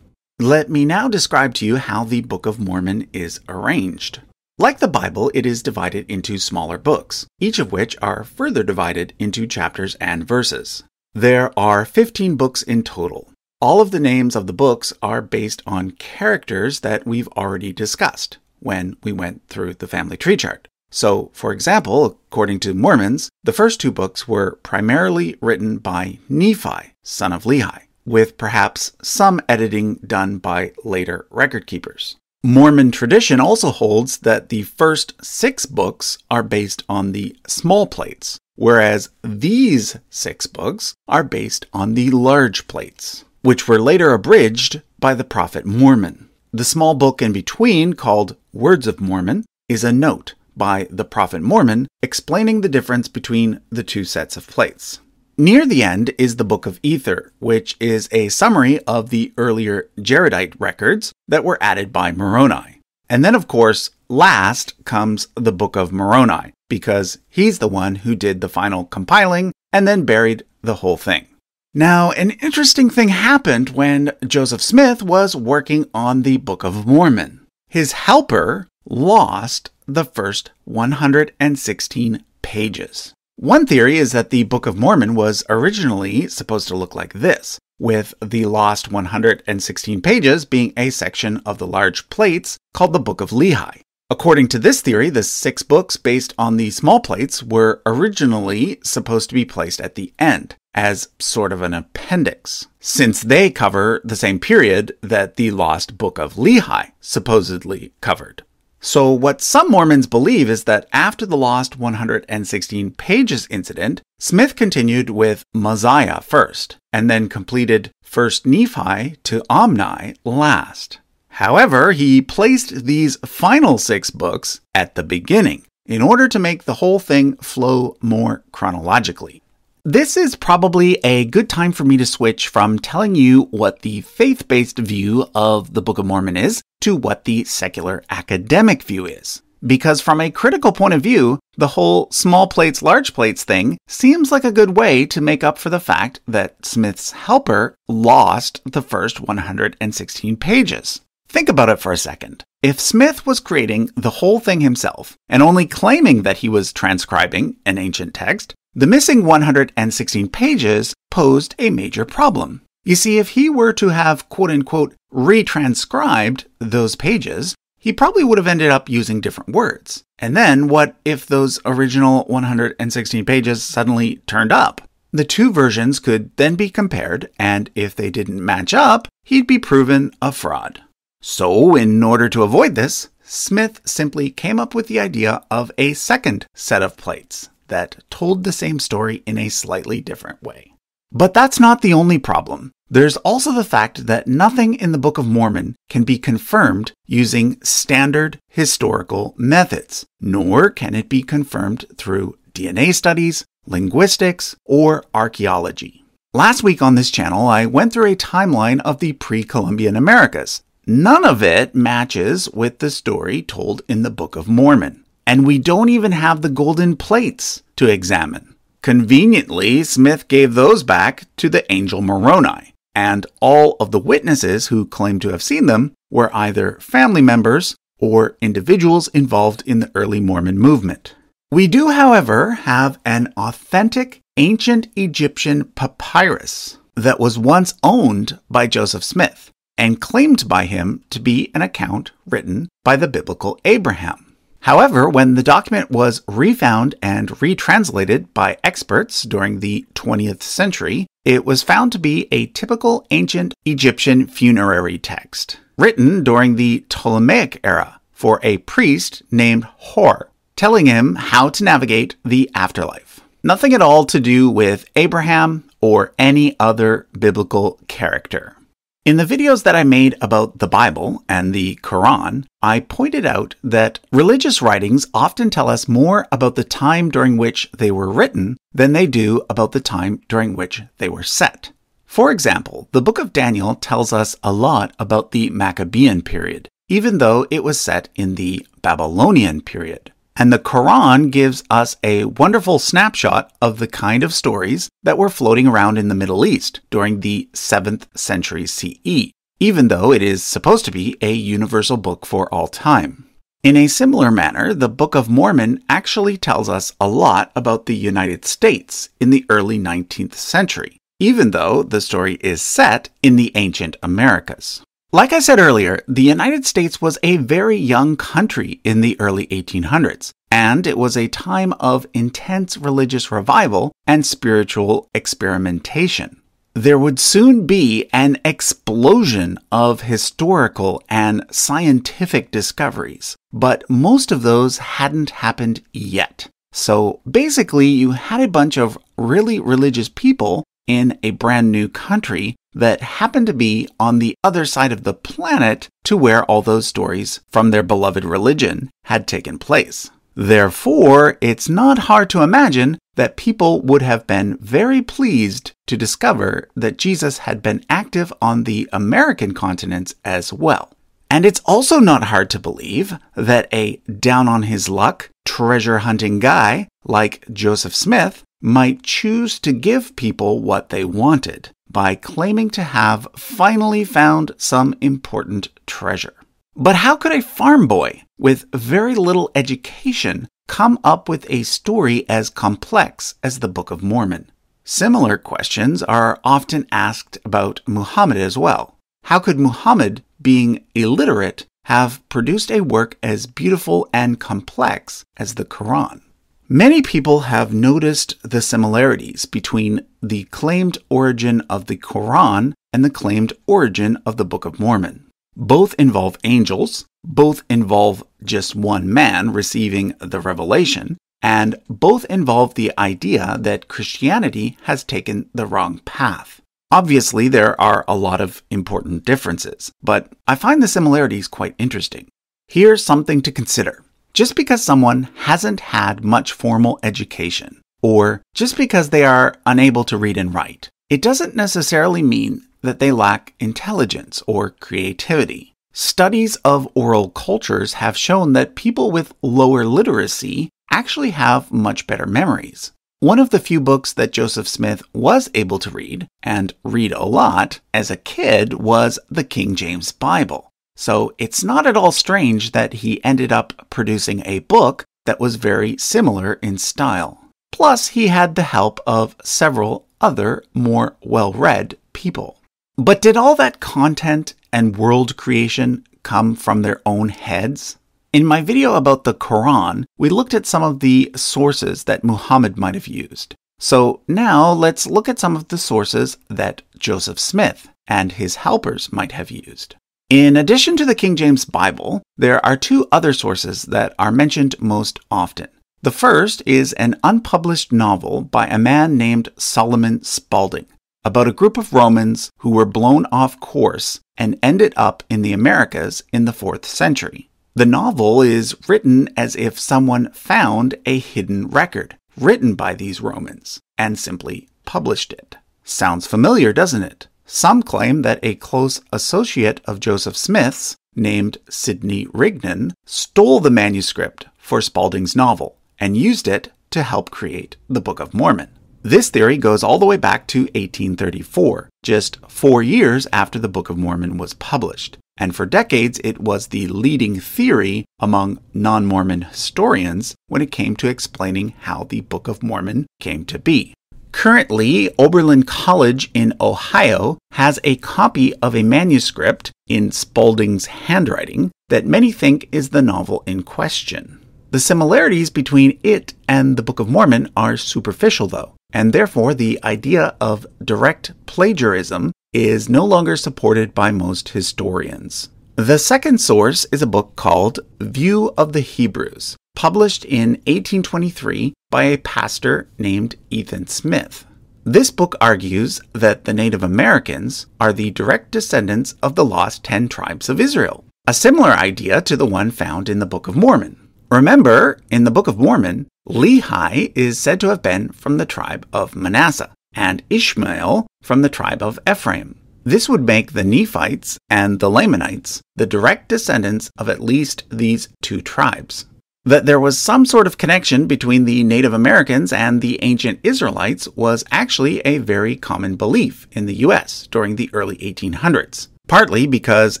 Let 0.38 0.68
me 0.68 0.84
now 0.84 1.08
describe 1.08 1.54
to 1.54 1.66
you 1.66 1.76
how 1.76 2.04
the 2.04 2.20
Book 2.20 2.44
of 2.44 2.58
Mormon 2.58 3.08
is 3.12 3.40
arranged. 3.48 4.20
Like 4.58 4.78
the 4.78 4.88
Bible, 4.88 5.30
it 5.34 5.44
is 5.46 5.62
divided 5.62 6.08
into 6.08 6.38
smaller 6.38 6.78
books, 6.78 7.26
each 7.40 7.58
of 7.58 7.72
which 7.72 7.96
are 8.00 8.24
further 8.24 8.62
divided 8.62 9.12
into 9.18 9.46
chapters 9.46 9.96
and 9.96 10.26
verses. 10.26 10.84
There 11.12 11.56
are 11.58 11.84
15 11.84 12.36
books 12.36 12.62
in 12.62 12.82
total, 12.82 13.32
all 13.64 13.80
of 13.80 13.92
the 13.92 13.98
names 13.98 14.36
of 14.36 14.46
the 14.46 14.52
books 14.52 14.92
are 15.02 15.22
based 15.22 15.62
on 15.66 15.92
characters 15.92 16.80
that 16.80 17.06
we've 17.06 17.28
already 17.28 17.72
discussed 17.72 18.36
when 18.60 18.94
we 19.02 19.10
went 19.10 19.48
through 19.48 19.72
the 19.72 19.86
family 19.86 20.18
tree 20.18 20.36
chart. 20.36 20.68
So, 20.90 21.30
for 21.32 21.50
example, 21.50 22.04
according 22.04 22.60
to 22.60 22.74
Mormons, 22.74 23.30
the 23.42 23.54
first 23.54 23.80
two 23.80 23.90
books 23.90 24.28
were 24.28 24.58
primarily 24.62 25.36
written 25.40 25.78
by 25.78 26.18
Nephi, 26.28 26.92
son 27.02 27.32
of 27.32 27.44
Lehi, 27.44 27.84
with 28.04 28.36
perhaps 28.36 28.92
some 29.02 29.40
editing 29.48 29.94
done 30.06 30.36
by 30.36 30.72
later 30.84 31.26
record 31.30 31.66
keepers. 31.66 32.16
Mormon 32.46 32.90
tradition 32.90 33.40
also 33.40 33.70
holds 33.70 34.18
that 34.18 34.50
the 34.50 34.62
first 34.62 35.14
six 35.24 35.64
books 35.64 36.18
are 36.30 36.42
based 36.42 36.84
on 36.90 37.12
the 37.12 37.34
small 37.46 37.86
plates, 37.86 38.38
whereas 38.54 39.08
these 39.22 39.96
six 40.10 40.46
books 40.46 40.94
are 41.08 41.24
based 41.24 41.64
on 41.72 41.94
the 41.94 42.10
large 42.10 42.68
plates 42.68 43.24
which 43.44 43.68
were 43.68 43.78
later 43.78 44.14
abridged 44.14 44.80
by 44.98 45.12
the 45.12 45.22
Prophet 45.22 45.66
Mormon. 45.66 46.30
The 46.50 46.64
small 46.64 46.94
book 46.94 47.20
in 47.20 47.32
between, 47.32 47.92
called 47.92 48.36
Words 48.54 48.86
of 48.86 49.02
Mormon, 49.02 49.44
is 49.68 49.84
a 49.84 49.92
note 49.92 50.34
by 50.56 50.86
the 50.90 51.04
Prophet 51.04 51.42
Mormon 51.42 51.86
explaining 52.02 52.62
the 52.62 52.70
difference 52.70 53.06
between 53.06 53.60
the 53.68 53.82
two 53.82 54.04
sets 54.04 54.38
of 54.38 54.46
plates. 54.46 55.00
Near 55.36 55.66
the 55.66 55.82
end 55.82 56.12
is 56.16 56.36
the 56.36 56.44
Book 56.44 56.64
of 56.64 56.78
Ether, 56.84 57.32
which 57.40 57.76
is 57.80 58.08
a 58.12 58.28
summary 58.28 58.78
of 58.84 59.10
the 59.10 59.32
earlier 59.36 59.88
Jaredite 59.98 60.54
records 60.60 61.12
that 61.26 61.42
were 61.42 61.58
added 61.60 61.92
by 61.92 62.12
Moroni. 62.12 62.80
And 63.10 63.24
then, 63.24 63.34
of 63.34 63.48
course, 63.48 63.90
last 64.08 64.84
comes 64.84 65.26
the 65.34 65.50
Book 65.50 65.74
of 65.74 65.90
Moroni, 65.90 66.52
because 66.68 67.18
he's 67.28 67.58
the 67.58 67.66
one 67.66 67.96
who 67.96 68.14
did 68.14 68.40
the 68.40 68.48
final 68.48 68.84
compiling 68.84 69.52
and 69.72 69.88
then 69.88 70.04
buried 70.04 70.44
the 70.62 70.76
whole 70.76 70.96
thing. 70.96 71.26
Now, 71.74 72.12
an 72.12 72.30
interesting 72.40 72.88
thing 72.88 73.08
happened 73.08 73.70
when 73.70 74.12
Joseph 74.24 74.62
Smith 74.62 75.02
was 75.02 75.34
working 75.34 75.86
on 75.92 76.22
the 76.22 76.36
Book 76.36 76.62
of 76.62 76.86
Mormon. 76.86 77.44
His 77.68 77.90
helper 77.90 78.68
lost 78.88 79.70
the 79.88 80.04
first 80.04 80.52
116 80.64 82.24
pages. 82.40 83.12
One 83.36 83.66
theory 83.66 83.98
is 83.98 84.12
that 84.12 84.30
the 84.30 84.44
Book 84.44 84.64
of 84.64 84.78
Mormon 84.78 85.16
was 85.16 85.42
originally 85.48 86.28
supposed 86.28 86.68
to 86.68 86.76
look 86.76 86.94
like 86.94 87.12
this, 87.14 87.58
with 87.80 88.14
the 88.22 88.46
lost 88.46 88.92
116 88.92 90.00
pages 90.02 90.44
being 90.44 90.72
a 90.76 90.90
section 90.90 91.38
of 91.44 91.58
the 91.58 91.66
large 91.66 92.08
plates 92.10 92.58
called 92.72 92.92
the 92.92 93.00
Book 93.00 93.20
of 93.20 93.30
Lehi. 93.30 93.80
According 94.08 94.48
to 94.48 94.60
this 94.60 94.80
theory, 94.80 95.10
the 95.10 95.24
six 95.24 95.64
books 95.64 95.96
based 95.96 96.32
on 96.38 96.56
the 96.56 96.70
small 96.70 97.00
plates 97.00 97.42
were 97.42 97.82
originally 97.84 98.78
supposed 98.84 99.30
to 99.30 99.34
be 99.34 99.44
placed 99.44 99.80
at 99.80 99.96
the 99.96 100.12
end 100.16 100.54
as 100.72 101.08
sort 101.18 101.52
of 101.52 101.60
an 101.60 101.74
appendix, 101.74 102.68
since 102.78 103.20
they 103.20 103.50
cover 103.50 104.00
the 104.04 104.14
same 104.14 104.38
period 104.38 104.96
that 105.00 105.34
the 105.34 105.50
lost 105.50 105.98
book 105.98 106.18
of 106.18 106.34
Lehi 106.34 106.92
supposedly 107.00 107.92
covered. 108.00 108.44
So, 108.84 109.10
what 109.10 109.40
some 109.40 109.70
Mormons 109.70 110.06
believe 110.06 110.50
is 110.50 110.64
that 110.64 110.86
after 110.92 111.24
the 111.24 111.38
lost 111.38 111.78
116 111.78 112.90
pages 112.90 113.48
incident, 113.48 114.02
Smith 114.18 114.56
continued 114.56 115.08
with 115.08 115.42
Mosiah 115.54 116.20
first, 116.20 116.76
and 116.92 117.08
then 117.08 117.30
completed 117.30 117.90
1st 118.04 118.44
Nephi 118.44 119.16
to 119.22 119.42
Omni 119.48 120.16
last. 120.26 120.98
However, 121.28 121.92
he 121.92 122.20
placed 122.20 122.84
these 122.84 123.16
final 123.24 123.78
six 123.78 124.10
books 124.10 124.60
at 124.74 124.96
the 124.96 125.02
beginning 125.02 125.64
in 125.86 126.02
order 126.02 126.28
to 126.28 126.38
make 126.38 126.64
the 126.64 126.74
whole 126.74 126.98
thing 126.98 127.36
flow 127.36 127.96
more 128.02 128.44
chronologically. 128.52 129.40
This 129.86 130.16
is 130.16 130.34
probably 130.34 130.94
a 131.04 131.26
good 131.26 131.50
time 131.50 131.70
for 131.70 131.84
me 131.84 131.98
to 131.98 132.06
switch 132.06 132.48
from 132.48 132.78
telling 132.78 133.14
you 133.14 133.42
what 133.50 133.80
the 133.80 134.00
faith 134.00 134.48
based 134.48 134.78
view 134.78 135.26
of 135.34 135.74
the 135.74 135.82
Book 135.82 135.98
of 135.98 136.06
Mormon 136.06 136.38
is 136.38 136.62
to 136.80 136.96
what 136.96 137.26
the 137.26 137.44
secular 137.44 138.02
academic 138.08 138.82
view 138.82 139.04
is. 139.04 139.42
because 139.66 140.00
from 140.00 140.20
a 140.20 140.30
critical 140.30 140.72
point 140.72 140.94
of 140.94 141.02
view, 141.02 141.38
the 141.56 141.68
whole 141.68 142.10
small 142.10 142.46
plates, 142.46 142.82
large 142.82 143.14
plates 143.14 143.44
thing 143.44 143.78
seems 143.86 144.30
like 144.32 144.44
a 144.44 144.52
good 144.52 144.76
way 144.76 145.06
to 145.06 145.20
make 145.20 145.44
up 145.44 145.58
for 145.58 145.70
the 145.70 145.80
fact 145.80 146.20
that 146.26 146.64
Smith's 146.64 147.12
helper 147.12 147.74
lost 147.88 148.60
the 148.64 148.82
first 148.82 149.20
116 149.20 150.36
pages. 150.36 151.00
Think 151.28 151.48
about 151.48 151.68
it 151.68 151.78
for 151.78 151.92
a 151.92 151.96
second. 151.96 152.44
If 152.62 152.80
Smith 152.80 153.26
was 153.26 153.40
creating 153.40 153.90
the 153.96 154.10
whole 154.10 154.40
thing 154.40 154.60
himself 154.60 155.16
and 155.28 155.42
only 155.42 155.66
claiming 155.66 156.22
that 156.22 156.38
he 156.38 156.48
was 156.48 156.72
transcribing 156.72 157.56
an 157.66 157.78
ancient 157.78 158.14
text, 158.14 158.54
the 158.76 158.88
missing 158.88 159.24
116 159.24 160.28
pages 160.30 160.94
posed 161.08 161.54
a 161.60 161.70
major 161.70 162.04
problem. 162.04 162.62
You 162.84 162.96
see, 162.96 163.18
if 163.18 163.30
he 163.30 163.48
were 163.48 163.72
to 163.74 163.90
have 163.90 164.28
quote 164.28 164.50
unquote 164.50 164.94
retranscribed 165.12 166.46
those 166.58 166.96
pages, 166.96 167.54
he 167.78 167.92
probably 167.92 168.24
would 168.24 168.38
have 168.38 168.48
ended 168.48 168.70
up 168.70 168.88
using 168.88 169.20
different 169.20 169.54
words. 169.54 170.02
And 170.18 170.36
then 170.36 170.66
what 170.66 170.96
if 171.04 171.24
those 171.24 171.60
original 171.64 172.24
116 172.24 173.24
pages 173.24 173.62
suddenly 173.62 174.16
turned 174.26 174.50
up? 174.50 174.80
The 175.12 175.24
two 175.24 175.52
versions 175.52 176.00
could 176.00 176.36
then 176.36 176.56
be 176.56 176.68
compared, 176.68 177.30
and 177.38 177.70
if 177.76 177.94
they 177.94 178.10
didn't 178.10 178.44
match 178.44 178.74
up, 178.74 179.06
he'd 179.22 179.46
be 179.46 179.60
proven 179.60 180.10
a 180.20 180.32
fraud. 180.32 180.82
So, 181.22 181.76
in 181.76 182.02
order 182.02 182.28
to 182.30 182.42
avoid 182.42 182.74
this, 182.74 183.10
Smith 183.22 183.80
simply 183.84 184.30
came 184.30 184.58
up 184.58 184.74
with 184.74 184.88
the 184.88 184.98
idea 184.98 185.44
of 185.48 185.70
a 185.78 185.94
second 185.94 186.46
set 186.54 186.82
of 186.82 186.96
plates 186.96 187.48
that 187.68 187.96
told 188.10 188.44
the 188.44 188.52
same 188.52 188.78
story 188.78 189.22
in 189.26 189.38
a 189.38 189.48
slightly 189.48 190.00
different 190.00 190.42
way. 190.42 190.74
But 191.12 191.32
that's 191.32 191.60
not 191.60 191.80
the 191.80 191.94
only 191.94 192.18
problem. 192.18 192.72
There's 192.90 193.16
also 193.18 193.52
the 193.52 193.64
fact 193.64 194.06
that 194.06 194.26
nothing 194.26 194.74
in 194.74 194.92
the 194.92 194.98
Book 194.98 195.16
of 195.16 195.26
Mormon 195.26 195.74
can 195.88 196.02
be 196.02 196.18
confirmed 196.18 196.92
using 197.06 197.60
standard 197.62 198.38
historical 198.48 199.34
methods, 199.36 200.04
nor 200.20 200.70
can 200.70 200.94
it 200.94 201.08
be 201.08 201.22
confirmed 201.22 201.86
through 201.96 202.38
DNA 202.52 202.94
studies, 202.94 203.44
linguistics, 203.66 204.54
or 204.64 205.04
archaeology. 205.14 206.04
Last 206.32 206.64
week 206.64 206.82
on 206.82 206.96
this 206.96 207.10
channel, 207.10 207.46
I 207.46 207.64
went 207.64 207.92
through 207.92 208.10
a 208.10 208.16
timeline 208.16 208.80
of 208.80 208.98
the 208.98 209.12
pre 209.12 209.44
Columbian 209.44 209.96
Americas. 209.96 210.62
None 210.86 211.24
of 211.24 211.42
it 211.42 211.74
matches 211.74 212.50
with 212.50 212.80
the 212.80 212.90
story 212.90 213.40
told 213.40 213.82
in 213.88 214.02
the 214.02 214.10
Book 214.10 214.36
of 214.36 214.48
Mormon. 214.48 215.03
And 215.26 215.46
we 215.46 215.58
don't 215.58 215.88
even 215.88 216.12
have 216.12 216.42
the 216.42 216.48
golden 216.48 216.96
plates 216.96 217.62
to 217.76 217.88
examine. 217.88 218.54
Conveniently, 218.82 219.82
Smith 219.82 220.28
gave 220.28 220.54
those 220.54 220.82
back 220.82 221.24
to 221.36 221.48
the 221.48 221.70
angel 221.72 222.02
Moroni, 222.02 222.74
and 222.94 223.26
all 223.40 223.76
of 223.80 223.90
the 223.90 223.98
witnesses 223.98 224.66
who 224.66 224.86
claimed 224.86 225.22
to 225.22 225.30
have 225.30 225.42
seen 225.42 225.66
them 225.66 225.92
were 226.10 226.34
either 226.36 226.78
family 226.80 227.22
members 227.22 227.74
or 227.98 228.36
individuals 228.42 229.08
involved 229.08 229.62
in 229.66 229.80
the 229.80 229.90
early 229.94 230.20
Mormon 230.20 230.58
movement. 230.58 231.14
We 231.50 231.66
do, 231.66 231.90
however, 231.90 232.52
have 232.52 232.98
an 233.04 233.32
authentic 233.36 234.20
ancient 234.36 234.88
Egyptian 234.96 235.64
papyrus 235.64 236.78
that 236.96 237.20
was 237.20 237.38
once 237.38 237.74
owned 237.82 238.38
by 238.50 238.66
Joseph 238.66 239.04
Smith 239.04 239.50
and 239.78 240.00
claimed 240.00 240.48
by 240.48 240.66
him 240.66 241.04
to 241.10 241.20
be 241.20 241.50
an 241.54 241.62
account 241.62 242.12
written 242.26 242.68
by 242.84 242.96
the 242.96 243.08
biblical 243.08 243.58
Abraham. 243.64 244.23
However, 244.64 245.10
when 245.10 245.34
the 245.34 245.42
document 245.42 245.90
was 245.90 246.22
refound 246.26 246.94
and 247.02 247.42
retranslated 247.42 248.32
by 248.32 248.56
experts 248.64 249.22
during 249.22 249.60
the 249.60 249.84
20th 249.94 250.42
century, 250.42 251.06
it 251.22 251.44
was 251.44 251.62
found 251.62 251.92
to 251.92 251.98
be 251.98 252.28
a 252.32 252.46
typical 252.46 253.06
ancient 253.10 253.52
Egyptian 253.66 254.26
funerary 254.26 254.96
text, 254.96 255.60
written 255.76 256.24
during 256.24 256.56
the 256.56 256.86
Ptolemaic 256.88 257.60
era 257.62 258.00
for 258.12 258.40
a 258.42 258.56
priest 258.56 259.22
named 259.30 259.64
Hor, 259.64 260.30
telling 260.56 260.86
him 260.86 261.16
how 261.16 261.50
to 261.50 261.62
navigate 261.62 262.16
the 262.24 262.50
afterlife. 262.54 263.20
Nothing 263.42 263.74
at 263.74 263.82
all 263.82 264.06
to 264.06 264.18
do 264.18 264.48
with 264.48 264.88
Abraham 264.96 265.64
or 265.82 266.14
any 266.18 266.56
other 266.58 267.06
biblical 267.12 267.78
character. 267.86 268.56
In 269.04 269.18
the 269.18 269.26
videos 269.26 269.64
that 269.64 269.76
I 269.76 269.84
made 269.84 270.16
about 270.22 270.60
the 270.60 270.66
Bible 270.66 271.22
and 271.28 271.52
the 271.52 271.76
Quran, 271.82 272.46
I 272.62 272.80
pointed 272.80 273.26
out 273.26 273.54
that 273.62 274.00
religious 274.10 274.62
writings 274.62 275.06
often 275.12 275.50
tell 275.50 275.68
us 275.68 275.86
more 275.86 276.26
about 276.32 276.54
the 276.54 276.64
time 276.64 277.10
during 277.10 277.36
which 277.36 277.70
they 277.76 277.90
were 277.90 278.10
written 278.10 278.56
than 278.72 278.94
they 278.94 279.06
do 279.06 279.42
about 279.50 279.72
the 279.72 279.80
time 279.80 280.22
during 280.26 280.56
which 280.56 280.80
they 280.96 281.10
were 281.10 281.22
set. 281.22 281.70
For 282.06 282.30
example, 282.30 282.88
the 282.92 283.02
book 283.02 283.18
of 283.18 283.34
Daniel 283.34 283.74
tells 283.74 284.10
us 284.10 284.36
a 284.42 284.54
lot 284.54 284.94
about 284.98 285.32
the 285.32 285.50
Maccabean 285.50 286.22
period, 286.22 286.70
even 286.88 287.18
though 287.18 287.46
it 287.50 287.62
was 287.62 287.78
set 287.78 288.08
in 288.14 288.36
the 288.36 288.66
Babylonian 288.80 289.60
period. 289.60 290.13
And 290.36 290.52
the 290.52 290.58
Quran 290.58 291.30
gives 291.30 291.62
us 291.70 291.96
a 292.02 292.24
wonderful 292.24 292.80
snapshot 292.80 293.52
of 293.62 293.78
the 293.78 293.86
kind 293.86 294.24
of 294.24 294.34
stories 294.34 294.88
that 295.04 295.16
were 295.16 295.28
floating 295.28 295.68
around 295.68 295.96
in 295.96 296.08
the 296.08 296.14
Middle 296.14 296.44
East 296.44 296.80
during 296.90 297.20
the 297.20 297.48
7th 297.52 298.06
century 298.16 298.66
CE, 298.66 299.30
even 299.60 299.88
though 299.88 300.12
it 300.12 300.22
is 300.22 300.42
supposed 300.42 300.84
to 300.86 300.90
be 300.90 301.16
a 301.20 301.32
universal 301.32 301.96
book 301.96 302.26
for 302.26 302.52
all 302.52 302.66
time. 302.66 303.28
In 303.62 303.76
a 303.76 303.86
similar 303.86 304.30
manner, 304.30 304.74
the 304.74 304.88
Book 304.90 305.14
of 305.14 305.30
Mormon 305.30 305.82
actually 305.88 306.36
tells 306.36 306.68
us 306.68 306.92
a 307.00 307.08
lot 307.08 307.52
about 307.54 307.86
the 307.86 307.96
United 307.96 308.44
States 308.44 309.08
in 309.20 309.30
the 309.30 309.46
early 309.48 309.78
19th 309.78 310.34
century, 310.34 310.98
even 311.20 311.52
though 311.52 311.82
the 311.82 312.00
story 312.00 312.34
is 312.40 312.60
set 312.60 313.08
in 313.22 313.36
the 313.36 313.52
ancient 313.54 313.96
Americas. 314.02 314.82
Like 315.14 315.32
I 315.32 315.38
said 315.38 315.60
earlier, 315.60 316.02
the 316.08 316.24
United 316.24 316.66
States 316.66 317.00
was 317.00 317.20
a 317.22 317.36
very 317.36 317.76
young 317.76 318.16
country 318.16 318.80
in 318.82 319.00
the 319.00 319.16
early 319.20 319.46
1800s, 319.46 320.32
and 320.50 320.88
it 320.88 320.98
was 320.98 321.16
a 321.16 321.28
time 321.28 321.72
of 321.74 322.04
intense 322.14 322.76
religious 322.76 323.30
revival 323.30 323.92
and 324.08 324.26
spiritual 324.26 325.08
experimentation. 325.14 326.42
There 326.74 326.98
would 326.98 327.20
soon 327.20 327.64
be 327.64 328.10
an 328.12 328.38
explosion 328.44 329.56
of 329.70 330.00
historical 330.00 331.00
and 331.08 331.46
scientific 331.48 332.50
discoveries, 332.50 333.36
but 333.52 333.88
most 333.88 334.32
of 334.32 334.42
those 334.42 334.78
hadn't 334.78 335.30
happened 335.30 335.80
yet. 335.92 336.48
So 336.72 337.20
basically, 337.30 337.86
you 337.86 338.10
had 338.10 338.40
a 338.40 338.48
bunch 338.48 338.76
of 338.76 338.98
really 339.16 339.60
religious 339.60 340.08
people 340.08 340.64
in 340.86 341.18
a 341.22 341.30
brand 341.32 341.70
new 341.70 341.88
country 341.88 342.56
that 342.74 343.00
happened 343.00 343.46
to 343.46 343.54
be 343.54 343.88
on 344.00 344.18
the 344.18 344.34
other 344.42 344.64
side 344.64 344.92
of 344.92 345.04
the 345.04 345.14
planet 345.14 345.88
to 346.04 346.16
where 346.16 346.44
all 346.44 346.62
those 346.62 346.86
stories 346.86 347.40
from 347.50 347.70
their 347.70 347.82
beloved 347.82 348.24
religion 348.24 348.90
had 349.04 349.26
taken 349.26 349.58
place. 349.58 350.10
Therefore, 350.34 351.38
it's 351.40 351.68
not 351.68 351.98
hard 352.10 352.28
to 352.30 352.42
imagine 352.42 352.98
that 353.14 353.36
people 353.36 353.80
would 353.82 354.02
have 354.02 354.26
been 354.26 354.56
very 354.58 355.00
pleased 355.00 355.72
to 355.86 355.96
discover 355.96 356.68
that 356.74 356.98
Jesus 356.98 357.38
had 357.38 357.62
been 357.62 357.84
active 357.88 358.32
on 358.42 358.64
the 358.64 358.88
American 358.92 359.54
continents 359.54 360.14
as 360.24 360.52
well. 360.52 360.90
And 361.30 361.46
it's 361.46 361.60
also 361.64 362.00
not 362.00 362.24
hard 362.24 362.50
to 362.50 362.58
believe 362.58 363.16
that 363.36 363.72
a 363.72 363.96
down 364.18 364.48
on 364.48 364.64
his 364.64 364.88
luck, 364.88 365.30
treasure 365.44 365.98
hunting 365.98 366.38
guy 366.38 366.88
like 367.04 367.44
Joseph 367.52 367.94
Smith 367.94 368.42
might 368.64 369.02
choose 369.02 369.58
to 369.58 369.74
give 369.74 370.16
people 370.16 370.62
what 370.62 370.88
they 370.88 371.04
wanted 371.04 371.68
by 371.90 372.14
claiming 372.14 372.70
to 372.70 372.82
have 372.82 373.28
finally 373.36 374.04
found 374.04 374.52
some 374.56 374.94
important 375.02 375.68
treasure. 375.86 376.32
But 376.74 376.96
how 376.96 377.14
could 377.14 377.32
a 377.32 377.42
farm 377.42 377.86
boy 377.86 378.22
with 378.38 378.64
very 378.72 379.14
little 379.14 379.50
education 379.54 380.48
come 380.66 380.98
up 381.04 381.28
with 381.28 381.44
a 381.50 381.62
story 381.64 382.26
as 382.26 382.48
complex 382.48 383.34
as 383.42 383.58
the 383.58 383.68
Book 383.68 383.90
of 383.90 384.02
Mormon? 384.02 384.50
Similar 384.82 385.36
questions 385.36 386.02
are 386.02 386.40
often 386.42 386.86
asked 386.90 387.36
about 387.44 387.82
Muhammad 387.86 388.38
as 388.38 388.56
well. 388.56 388.96
How 389.24 389.40
could 389.40 389.58
Muhammad, 389.58 390.24
being 390.40 390.86
illiterate, 390.94 391.66
have 391.84 392.26
produced 392.30 392.72
a 392.72 392.80
work 392.80 393.18
as 393.22 393.44
beautiful 393.44 394.08
and 394.10 394.40
complex 394.40 395.22
as 395.36 395.56
the 395.56 395.66
Quran? 395.66 396.22
Many 396.68 397.02
people 397.02 397.40
have 397.40 397.74
noticed 397.74 398.36
the 398.42 398.62
similarities 398.62 399.44
between 399.44 400.06
the 400.22 400.44
claimed 400.44 400.96
origin 401.10 401.60
of 401.68 401.86
the 401.86 401.98
Quran 401.98 402.72
and 402.90 403.04
the 403.04 403.10
claimed 403.10 403.52
origin 403.66 404.16
of 404.24 404.38
the 404.38 404.46
Book 404.46 404.64
of 404.64 404.80
Mormon. 404.80 405.26
Both 405.54 405.94
involve 405.98 406.38
angels, 406.42 407.04
both 407.22 407.64
involve 407.68 408.24
just 408.42 408.74
one 408.74 409.12
man 409.12 409.52
receiving 409.52 410.14
the 410.20 410.40
revelation, 410.40 411.18
and 411.42 411.76
both 411.90 412.24
involve 412.30 412.74
the 412.74 412.92
idea 412.96 413.58
that 413.60 413.88
Christianity 413.88 414.78
has 414.84 415.04
taken 415.04 415.50
the 415.52 415.66
wrong 415.66 415.98
path. 416.06 416.62
Obviously, 416.90 417.46
there 417.46 417.78
are 417.78 418.06
a 418.08 418.16
lot 418.16 418.40
of 418.40 418.62
important 418.70 419.26
differences, 419.26 419.92
but 420.02 420.32
I 420.46 420.54
find 420.54 420.82
the 420.82 420.88
similarities 420.88 421.46
quite 421.46 421.74
interesting. 421.76 422.28
Here's 422.68 423.04
something 423.04 423.42
to 423.42 423.52
consider. 423.52 424.03
Just 424.34 424.56
because 424.56 424.82
someone 424.82 425.28
hasn't 425.36 425.78
had 425.78 426.24
much 426.24 426.50
formal 426.52 426.98
education, 427.04 427.80
or 428.02 428.42
just 428.52 428.76
because 428.76 429.10
they 429.10 429.24
are 429.24 429.54
unable 429.64 430.02
to 430.04 430.16
read 430.16 430.36
and 430.36 430.52
write, 430.52 430.90
it 431.08 431.22
doesn't 431.22 431.54
necessarily 431.54 432.20
mean 432.20 432.66
that 432.82 432.98
they 432.98 433.12
lack 433.12 433.54
intelligence 433.60 434.42
or 434.48 434.70
creativity. 434.70 435.72
Studies 435.92 436.56
of 436.64 436.88
oral 436.96 437.30
cultures 437.30 437.94
have 437.94 438.16
shown 438.16 438.54
that 438.54 438.74
people 438.74 439.12
with 439.12 439.32
lower 439.40 439.84
literacy 439.84 440.68
actually 440.90 441.30
have 441.30 441.70
much 441.70 442.08
better 442.08 442.26
memories. 442.26 442.90
One 443.20 443.38
of 443.38 443.50
the 443.50 443.60
few 443.60 443.80
books 443.80 444.12
that 444.14 444.32
Joseph 444.32 444.66
Smith 444.66 445.04
was 445.12 445.48
able 445.54 445.78
to 445.78 445.90
read, 445.90 446.26
and 446.42 446.74
read 446.82 447.12
a 447.12 447.24
lot, 447.24 447.78
as 447.94 448.10
a 448.10 448.16
kid 448.16 448.74
was 448.74 449.20
the 449.30 449.44
King 449.44 449.76
James 449.76 450.10
Bible. 450.10 450.72
So 450.96 451.34
it's 451.38 451.64
not 451.64 451.86
at 451.86 451.96
all 451.96 452.12
strange 452.12 452.72
that 452.72 452.94
he 452.94 453.24
ended 453.24 453.52
up 453.52 453.88
producing 453.90 454.42
a 454.44 454.60
book 454.60 455.04
that 455.26 455.40
was 455.40 455.56
very 455.56 455.96
similar 455.96 456.54
in 456.54 456.78
style. 456.78 457.40
Plus, 457.72 458.08
he 458.08 458.28
had 458.28 458.54
the 458.54 458.62
help 458.62 459.00
of 459.06 459.36
several 459.42 460.06
other 460.20 460.62
more 460.72 461.16
well 461.22 461.52
read 461.52 461.96
people. 462.12 462.60
But 462.96 463.20
did 463.20 463.36
all 463.36 463.56
that 463.56 463.80
content 463.80 464.54
and 464.72 464.96
world 464.96 465.36
creation 465.36 466.04
come 466.22 466.54
from 466.54 466.82
their 466.82 467.02
own 467.04 467.30
heads? 467.30 467.98
In 468.32 468.46
my 468.46 468.62
video 468.62 468.94
about 468.94 469.24
the 469.24 469.34
Quran, 469.34 470.04
we 470.18 470.28
looked 470.28 470.54
at 470.54 470.66
some 470.66 470.82
of 470.82 471.00
the 471.00 471.30
sources 471.34 472.04
that 472.04 472.24
Muhammad 472.24 472.78
might 472.78 472.94
have 472.94 473.08
used. 473.08 473.54
So 473.78 474.20
now 474.28 474.72
let's 474.72 475.06
look 475.06 475.28
at 475.28 475.38
some 475.38 475.56
of 475.56 475.68
the 475.68 475.78
sources 475.78 476.36
that 476.48 476.82
Joseph 476.98 477.38
Smith 477.38 477.88
and 478.06 478.32
his 478.32 478.56
helpers 478.56 479.12
might 479.12 479.32
have 479.32 479.50
used. 479.50 479.96
In 480.30 480.56
addition 480.56 480.96
to 480.96 481.04
the 481.04 481.14
King 481.14 481.36
James 481.36 481.66
Bible, 481.66 482.22
there 482.38 482.64
are 482.64 482.78
two 482.78 483.06
other 483.12 483.34
sources 483.34 483.82
that 483.82 484.14
are 484.18 484.32
mentioned 484.32 484.74
most 484.80 485.18
often. 485.30 485.68
The 486.00 486.10
first 486.10 486.62
is 486.64 486.94
an 486.94 487.20
unpublished 487.22 487.92
novel 487.92 488.40
by 488.40 488.66
a 488.66 488.78
man 488.78 489.18
named 489.18 489.50
Solomon 489.58 490.24
Spaulding 490.24 490.86
about 491.26 491.48
a 491.48 491.52
group 491.52 491.76
of 491.76 491.92
Romans 491.92 492.50
who 492.58 492.70
were 492.70 492.86
blown 492.86 493.26
off 493.26 493.60
course 493.60 494.20
and 494.38 494.58
ended 494.62 494.94
up 494.96 495.22
in 495.28 495.42
the 495.42 495.52
Americas 495.52 496.22
in 496.32 496.46
the 496.46 496.52
4th 496.52 496.86
century. 496.86 497.50
The 497.74 497.86
novel 497.86 498.40
is 498.40 498.74
written 498.88 499.28
as 499.36 499.56
if 499.56 499.78
someone 499.78 500.32
found 500.32 500.94
a 501.04 501.18
hidden 501.18 501.68
record 501.68 502.16
written 502.36 502.74
by 502.74 502.94
these 502.94 503.20
Romans 503.20 503.80
and 503.98 504.18
simply 504.18 504.68
published 504.86 505.34
it. 505.34 505.56
Sounds 505.84 506.26
familiar, 506.26 506.72
doesn't 506.72 507.02
it? 507.02 507.28
Some 507.46 507.82
claim 507.82 508.22
that 508.22 508.40
a 508.42 508.54
close 508.54 509.00
associate 509.12 509.80
of 509.84 510.00
Joseph 510.00 510.36
Smith's, 510.36 510.96
named 511.14 511.58
Sidney 511.68 512.26
Rigdon, 512.32 512.92
stole 513.06 513.60
the 513.60 513.70
manuscript 513.70 514.46
for 514.56 514.80
Spaulding's 514.80 515.36
novel 515.36 515.76
and 515.98 516.16
used 516.16 516.48
it 516.48 516.72
to 516.90 517.02
help 517.02 517.30
create 517.30 517.76
the 517.88 518.00
Book 518.00 518.20
of 518.20 518.34
Mormon. 518.34 518.70
This 519.02 519.28
theory 519.28 519.58
goes 519.58 519.82
all 519.82 519.98
the 519.98 520.06
way 520.06 520.16
back 520.16 520.46
to 520.48 520.60
1834, 520.60 521.90
just 522.02 522.38
four 522.48 522.82
years 522.82 523.26
after 523.32 523.58
the 523.58 523.68
Book 523.68 523.90
of 523.90 523.98
Mormon 523.98 524.38
was 524.38 524.54
published 524.54 525.18
and 525.36 525.54
for 525.54 525.66
decades 525.66 526.20
it 526.22 526.40
was 526.40 526.68
the 526.68 526.86
leading 526.86 527.40
theory 527.40 528.04
among 528.20 528.58
non 528.72 529.06
Mormon 529.06 529.42
historians 529.42 530.34
when 530.48 530.62
it 530.62 530.70
came 530.70 530.96
to 530.96 531.08
explaining 531.08 531.74
how 531.80 532.04
the 532.04 532.20
Book 532.20 532.48
of 532.48 532.62
Mormon 532.62 533.06
came 533.20 533.44
to 533.46 533.58
be. 533.58 533.94
Currently, 534.34 535.14
Oberlin 535.16 535.62
College 535.62 536.28
in 536.34 536.52
Ohio 536.60 537.38
has 537.52 537.78
a 537.82 537.96
copy 537.96 538.52
of 538.56 538.74
a 538.74 538.82
manuscript 538.82 539.70
in 539.86 540.10
Spaulding's 540.10 540.86
handwriting 540.86 541.70
that 541.88 542.04
many 542.04 542.30
think 542.30 542.68
is 542.70 542.90
the 542.90 543.00
novel 543.00 543.42
in 543.46 543.62
question. 543.62 544.44
The 544.70 544.80
similarities 544.80 545.48
between 545.50 545.98
it 546.02 546.34
and 546.46 546.76
the 546.76 546.82
Book 546.82 546.98
of 547.00 547.08
Mormon 547.08 547.48
are 547.56 547.78
superficial, 547.78 548.48
though, 548.48 548.74
and 548.92 549.12
therefore 549.12 549.54
the 549.54 549.78
idea 549.82 550.34
of 550.40 550.66
direct 550.84 551.32
plagiarism 551.46 552.32
is 552.52 552.88
no 552.88 553.04
longer 553.04 553.36
supported 553.36 553.94
by 553.94 554.10
most 554.10 554.48
historians. 554.50 555.48
The 555.76 555.98
second 555.98 556.38
source 556.38 556.86
is 556.92 557.02
a 557.02 557.06
book 557.06 557.34
called 557.36 557.80
View 558.00 558.52
of 558.58 558.74
the 558.74 558.80
Hebrews, 558.80 559.56
published 559.74 560.24
in 560.24 560.50
1823 560.66 561.72
by 561.94 562.02
a 562.02 562.18
pastor 562.18 562.88
named 562.98 563.36
Ethan 563.50 563.86
Smith. 563.86 564.44
This 564.82 565.12
book 565.12 565.36
argues 565.40 566.00
that 566.12 566.44
the 566.44 566.52
Native 566.52 566.82
Americans 566.82 567.66
are 567.78 567.92
the 567.92 568.10
direct 568.10 568.50
descendants 568.50 569.14
of 569.22 569.36
the 569.36 569.44
lost 569.44 569.84
ten 569.84 570.08
tribes 570.08 570.48
of 570.48 570.58
Israel, 570.58 571.04
a 571.28 571.32
similar 571.32 571.70
idea 571.70 572.20
to 572.22 572.36
the 572.36 572.46
one 572.46 572.72
found 572.72 573.08
in 573.08 573.20
the 573.20 573.26
Book 573.26 573.46
of 573.46 573.54
Mormon. 573.54 574.08
Remember, 574.28 574.98
in 575.08 575.22
the 575.22 575.30
Book 575.30 575.46
of 575.46 575.60
Mormon, 575.60 576.08
Lehi 576.28 577.12
is 577.14 577.38
said 577.38 577.60
to 577.60 577.68
have 577.68 577.80
been 577.80 578.08
from 578.08 578.38
the 578.38 578.44
tribe 578.44 578.88
of 578.92 579.14
Manasseh, 579.14 579.70
and 579.94 580.24
Ishmael 580.28 581.06
from 581.22 581.42
the 581.42 581.48
tribe 581.48 581.80
of 581.80 582.00
Ephraim. 582.10 582.58
This 582.82 583.08
would 583.08 583.22
make 583.22 583.52
the 583.52 583.62
Nephites 583.62 584.36
and 584.50 584.80
the 584.80 584.90
Lamanites 584.90 585.62
the 585.76 585.86
direct 585.86 586.28
descendants 586.28 586.90
of 586.98 587.08
at 587.08 587.20
least 587.20 587.62
these 587.70 588.08
two 588.20 588.40
tribes. 588.40 589.06
That 589.46 589.66
there 589.66 589.80
was 589.80 589.98
some 589.98 590.24
sort 590.24 590.46
of 590.46 590.56
connection 590.56 591.06
between 591.06 591.44
the 591.44 591.62
Native 591.64 591.92
Americans 591.92 592.50
and 592.50 592.80
the 592.80 592.98
ancient 593.02 593.40
Israelites 593.42 594.08
was 594.16 594.42
actually 594.50 595.00
a 595.00 595.18
very 595.18 595.54
common 595.54 595.96
belief 595.96 596.48
in 596.52 596.64
the 596.64 596.76
US 596.76 597.26
during 597.26 597.56
the 597.56 597.68
early 597.74 597.96
1800s. 597.98 598.88
Partly 599.06 599.46
because 599.46 600.00